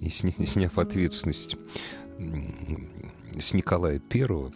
[0.00, 1.56] и сня- сняв ответственность
[3.38, 4.52] с Николая Первого,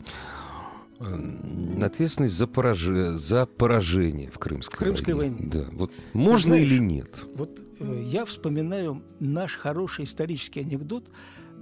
[1.01, 5.37] э, ответственность за, пораже- за поражение в Крымской, Крымской войне.
[5.37, 5.51] войне.
[5.51, 5.65] Да.
[5.73, 7.25] Вот можно знаешь, или нет?
[7.35, 11.09] Вот э, я вспоминаю наш хороший исторический анекдот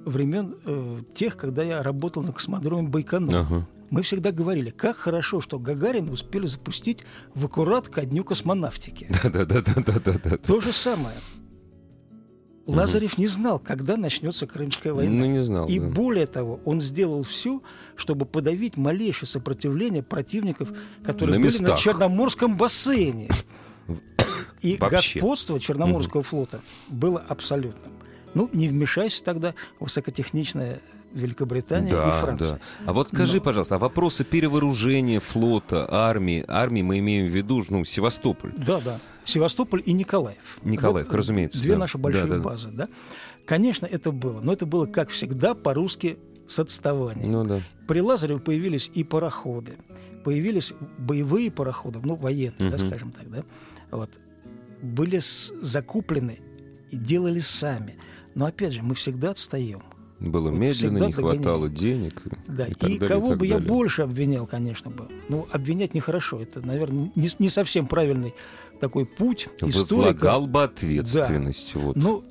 [0.04, 3.36] времен э, тех, когда я работал на космодроме Байконур.
[3.36, 3.68] Ага.
[3.90, 9.08] Мы всегда говорили, как хорошо, что Гагарин успели запустить в аккурат ко дню космонавтики.
[9.22, 10.36] Да-да-да-да-да-да.
[10.38, 11.16] То же самое.
[12.66, 15.14] Лазарев не знал, когда начнется Крымская война.
[15.14, 15.68] Ну, не знал.
[15.68, 15.86] И да.
[15.86, 17.62] более того, он сделал все,
[17.94, 20.70] чтобы подавить малейшее сопротивление противников,
[21.04, 21.78] которые На были на местах.
[21.78, 23.28] Черноморском бассейне.
[24.62, 25.20] И Вообще.
[25.20, 27.92] господство Черноморского флота было абсолютным.
[28.34, 30.80] Ну, не вмешайся тогда высокотехничная
[31.12, 32.58] Великобритания и Да, Франция.
[32.80, 32.90] да.
[32.90, 37.64] А вот скажи, Но- пожалуйста, а вопросы перевооружения флота, армии, армии мы имеем в виду,
[37.68, 38.52] ну, Севастополь.
[38.56, 38.98] Да, да.
[39.24, 40.58] Севастополь и Николаев.
[40.62, 41.78] Николаев, Вот, разумеется, Две да.
[41.78, 42.42] наши большие Да, да.
[42.42, 42.88] базы, да.
[43.46, 44.40] Конечно, это было.
[44.40, 47.30] Но это было, как всегда, по-русски с отставанием.
[47.32, 47.60] Ну да.
[47.88, 49.78] При Лазареве появились и пароходы,
[50.24, 52.78] появились боевые пароходы, ну, военные, да, Мгм.
[52.78, 53.42] скажем так, да,
[53.90, 54.10] вот,
[54.82, 55.20] были
[55.62, 56.40] закуплены
[56.90, 57.96] и делали сами.
[58.34, 59.82] Но, опять же, мы всегда отстаем.
[60.18, 62.22] Было Вот медленно, не хватало денег.
[62.46, 63.68] Да, и, и, так далее, кого так бы я далее.
[63.68, 65.08] больше обвинял, конечно бы.
[65.28, 66.40] Ну, обвинять нехорошо.
[66.40, 68.34] Это, наверное, не, не совсем правильный
[68.80, 69.78] такой путь историка.
[69.78, 71.74] Возлагал бы ответственность.
[71.74, 71.96] Вот.
[71.96, 72.24] Но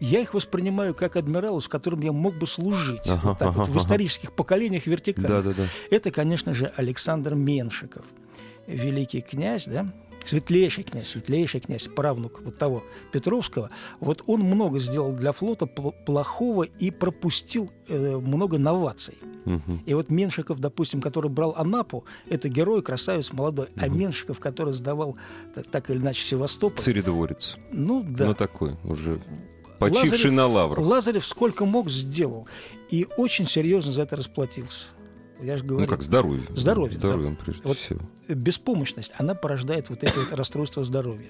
[0.00, 3.58] я их воспринимаю как адмиралов, с которым я мог бы служить Ага, вот так ага,
[3.58, 3.80] вот, в ага.
[3.80, 5.28] исторических поколениях вертикально.
[5.28, 5.64] Да, да, да.
[5.90, 8.04] Это, конечно же, Александр Меншиков,
[8.66, 9.92] великий князь, да,
[10.24, 13.70] светлейший князь, светлейший князь, правнук вот того Петровского.
[14.00, 19.14] Вот он много сделал для флота пл- плохого и пропустил э, много новаций.
[19.46, 19.82] Мгм.
[19.86, 23.68] И вот Меншиков, допустим, который брал Анапу, это герой, красавец молодой.
[23.76, 23.98] А Мгм.
[23.98, 25.16] Меншиков, который сдавал
[25.54, 27.56] так, так или иначе Севастополь, Царедворец.
[27.72, 29.20] ну да, Ну такой уже.
[29.78, 30.86] Почивший Лазарев, на лаврах.
[30.86, 32.46] Лазарев сколько мог сделал.
[32.90, 34.84] И очень серьезно за это расплатился.
[35.42, 35.84] Я же говорю.
[35.84, 36.44] Ну как, здоровье.
[36.54, 37.08] Здоровье, да.
[37.08, 38.00] Здоровьем, прежде Вот всего.
[38.28, 41.28] Беспомощность, она порождает вот эти вот расстройства здоровья.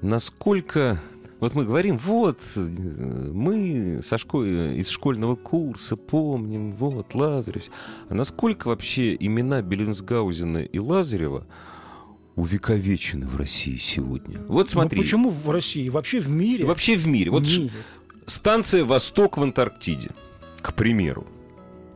[0.00, 1.00] Насколько...
[1.40, 4.44] Вот мы говорим, вот, мы со школ...
[4.44, 7.64] из школьного курса помним, вот, Лазарев.
[8.08, 11.44] А насколько вообще имена Беллинсгаузена и Лазарева
[12.36, 14.38] увековечены в России сегодня?
[14.46, 14.98] Вот смотри.
[14.98, 15.88] Ну, почему в России?
[15.88, 16.64] Вообще в мире?
[16.64, 17.32] Вообще в мире.
[17.32, 17.72] Вот В мире.
[18.26, 20.10] станция «Восток» в Антарктиде,
[20.60, 21.26] к примеру.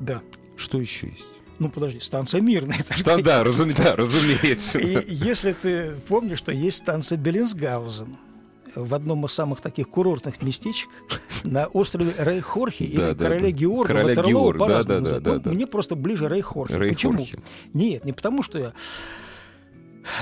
[0.01, 0.23] Да.
[0.57, 1.25] Что еще есть?
[1.59, 2.79] Ну, подожди, станция мирная.
[2.91, 4.79] Что, да, разуме- да, разумеется.
[4.79, 8.17] И если ты помнишь, что есть станция Беллинсгаузен
[8.75, 10.91] в одном из самых таких курортных местечек
[11.45, 13.51] на острове Рейхорхе или Да, да, Короля да.
[13.51, 15.25] Георга, Короля Ватерлоо Георга, да, да, называют.
[15.25, 15.51] да, Ну, да.
[15.53, 16.75] Мне просто ближе Рейхорхе.
[16.77, 16.95] Рейхорхе.
[17.17, 17.27] Почему?
[17.73, 18.73] Нет, не потому, что я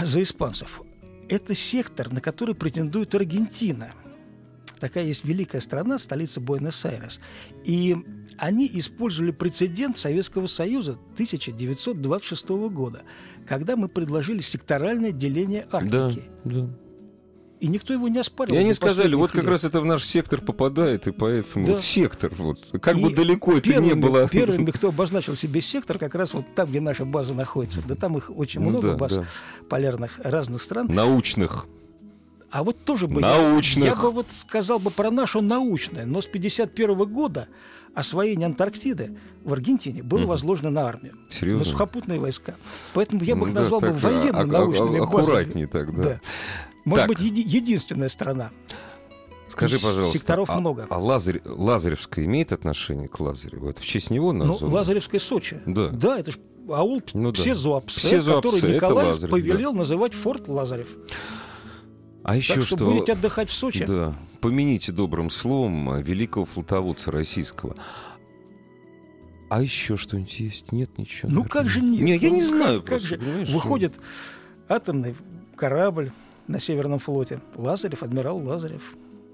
[0.02, 0.82] за испанцев.
[1.28, 3.90] Это сектор, на который претендует Аргентина.
[4.80, 7.20] Такая есть великая страна, столица Буэнос-Айрес.
[7.64, 7.96] И
[8.38, 13.02] они использовали прецедент Советского Союза 1926 года,
[13.48, 16.24] когда мы предложили секторальное деление Да, Арктики.
[16.44, 16.68] да.
[17.60, 18.58] И никто его не оспаривал.
[18.58, 19.50] И они сказали, вот как лет.
[19.52, 21.72] раз это в наш сектор попадает, и поэтому Да.
[21.72, 24.28] вот сектор, вот, как И бы далеко это не первыми, было.
[24.28, 27.80] Первыми, кто обозначил себе сектор, как раз вот там, где наша база находится.
[27.86, 29.24] Да там их очень Ну много да, баз да.
[29.70, 30.88] полярных разных стран.
[30.88, 31.66] Научных.
[32.54, 33.20] А вот тоже бы...
[33.20, 33.84] Научных.
[33.84, 36.06] Я, я бы вот сказал бы про нашу научное.
[36.06, 37.48] Но с 51 года
[37.94, 41.16] освоение Антарктиды в Аргентине было возложено на армию.
[41.30, 41.64] Серьезно?
[41.66, 42.54] На сухопутные войска.
[42.92, 45.38] Поэтому я бы их Ну да, назвал бы так, а- военно-научными а- базами.
[45.40, 46.02] Аккуратнее так, да.
[46.04, 46.20] Да.
[46.84, 47.08] Может Так.
[47.08, 48.52] быть, еди- единственная страна.
[49.48, 50.86] Скажи, пожалуйста, секторов а, много.
[50.90, 53.68] а Лазарь, Лазаревская имеет отношение к Лазареву?
[53.68, 54.74] Это в честь него Ну, названо?
[54.74, 55.60] Лазаревское Сочи.
[55.66, 55.88] Да.
[55.88, 56.38] Да, это ж
[56.68, 57.34] аул Ну да.
[57.34, 60.96] Псезуапсе, Псезуапсе, который Николай повелел называть форт Лазарев.
[62.24, 62.86] А еще Так что, что?
[62.86, 63.84] будете отдыхать в Сочи.
[63.86, 64.14] Да.
[64.40, 67.76] Помяните добрым словом а, великого флотоводца российского.
[69.50, 70.72] А еще что-нибудь есть?
[70.72, 71.28] Нет ничего.
[71.30, 71.50] Ну наверное.
[71.50, 72.00] как же нет?
[72.00, 72.80] Не, я Ну не как- знаю.
[72.80, 73.48] Как просто, же понимаешь?
[73.50, 73.94] выходит
[74.68, 75.14] атомный
[75.54, 76.10] корабль
[76.48, 77.40] на Северном флоте.
[77.56, 78.82] Лазарев, адмирал Лазарев.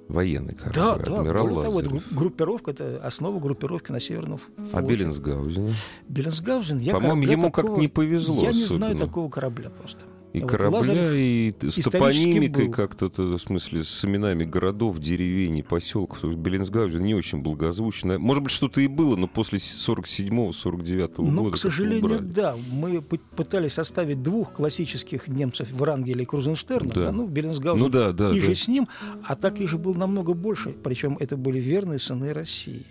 [0.09, 0.74] Военный корабль.
[0.76, 1.20] да, да.
[1.20, 2.09] адмирал Более того, это Лазарев.
[2.12, 4.70] гру- группировка, это основа группировки на Северном флоте.
[4.72, 5.70] А Беллинсгаузен?
[6.09, 8.78] Беллинсгаузен, я По-моему, ему как такого- не повезло Я не особенно.
[8.78, 10.05] знаю такого корабля просто.
[10.33, 15.62] И Вот корабля, Лазарев и с топонимикой как-то, в смысле, с именами городов, деревень и
[15.62, 16.22] поселков.
[16.22, 18.16] Беллинсгаузен не очень благозвучно.
[18.18, 22.22] Может быть, что-то и было, но после 47-49 Ну, года к сожалению, убрали.
[22.22, 22.57] да.
[22.70, 26.91] Мы пы- пытались оставить двух классических немцев, Врангеля и Крузенштерна.
[26.95, 27.01] Да.
[27.07, 27.12] Да.
[27.12, 28.47] Ну, Беллинсгаузен Ну да, да, и да.
[28.47, 28.87] же с ним,
[29.24, 30.70] а так и же был намного больше.
[30.83, 32.87] Причем это были верные сыны России,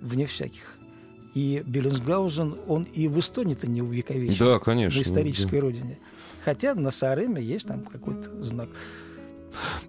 [0.00, 0.76] вне всяких.
[1.34, 4.98] И Беллинсгаузен, он и в Эстонии-то не увековечен, Да, конечно.
[4.98, 5.98] на исторической родине.
[6.44, 8.68] Хотя на Саареме есть там какой-то знак.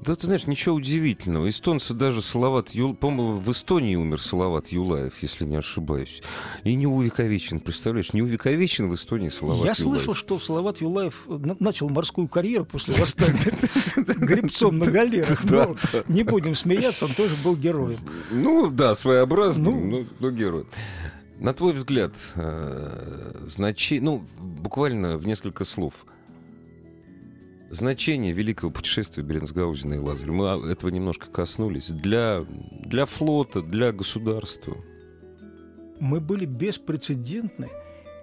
[0.02, 1.50] Да, ты знаешь, ничего удивительного.
[1.50, 2.96] Эстонцы даже Салават Юл...
[2.96, 6.24] По-моему, в Эстонии умер Салават Юлаев, если не ошибаюсь.
[6.64, 8.14] И не увековечен, представляешь?
[8.14, 9.78] Не увековечен в Эстонии Салават Я Юлаев.
[9.78, 13.38] слышал, что Салават Юлаев на- начал морскую карьеру после восстания
[13.98, 15.44] гребцом на галерах.
[15.44, 15.76] Но
[16.08, 18.00] не будем смеяться, он тоже был героем.
[18.32, 19.80] Ну, да, своеобразный, Ну.
[19.86, 20.66] ну, но герой.
[21.38, 22.14] На твой взгляд,
[23.46, 24.02] значение...
[24.04, 25.94] Ну, буквально в несколько слов.
[27.72, 30.32] Значение великого путешествия Беренсгаузена и Лазаря.
[30.32, 31.90] Мы этого немножко коснулись.
[31.90, 32.44] Для,
[32.86, 34.76] для флота, для государства.
[36.00, 37.70] мы были беспрецедентны,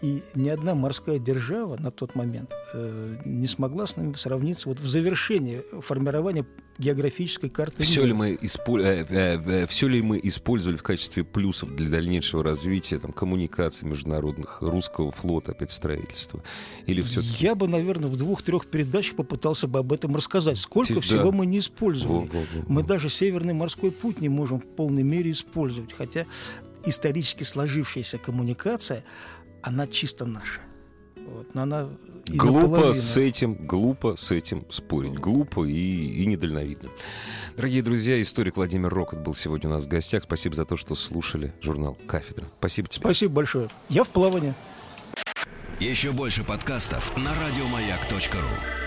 [0.03, 4.79] и ни одна морская держава на тот момент э, не смогла с нами сравниться вот
[4.81, 6.45] в завершении формирования
[6.79, 11.25] географической карты Все ли, мы испо- э, э, э, всё ли мы использовали в качестве
[11.25, 16.43] плюсов для дальнейшего развития там, коммуникаций международных, русского флота, опять строительства?
[16.85, 20.59] Или все Я бы, наверное, в двух-трех передачах попытался бы об этом рассказать.
[20.59, 21.37] Сколько Ти- всего да.
[21.39, 22.31] мы не использовали.
[22.69, 26.27] Мы даже Северный морской путь не можем в полной мере использовать, хотя
[26.85, 29.03] исторически сложившаяся коммуникация,
[29.67, 30.61] она чисто наша.
[31.27, 31.89] Вот, но она
[32.27, 32.95] и Глупо наполовину.
[32.95, 35.15] с этим, глупо с этим спорить.
[35.15, 36.89] Глупо и, и недальновидно.
[37.57, 40.23] Дорогие друзья, историк Владимир Рокот был сегодня у нас в гостях.
[40.23, 42.47] Спасибо за то, что слушали журнал «Кафедра».
[42.61, 43.01] Спасибо тебе.
[43.01, 43.69] Спасибо большое.
[43.89, 44.55] Я в плавании.
[45.81, 48.86] Еще больше подкастов на радиомаяк.ру.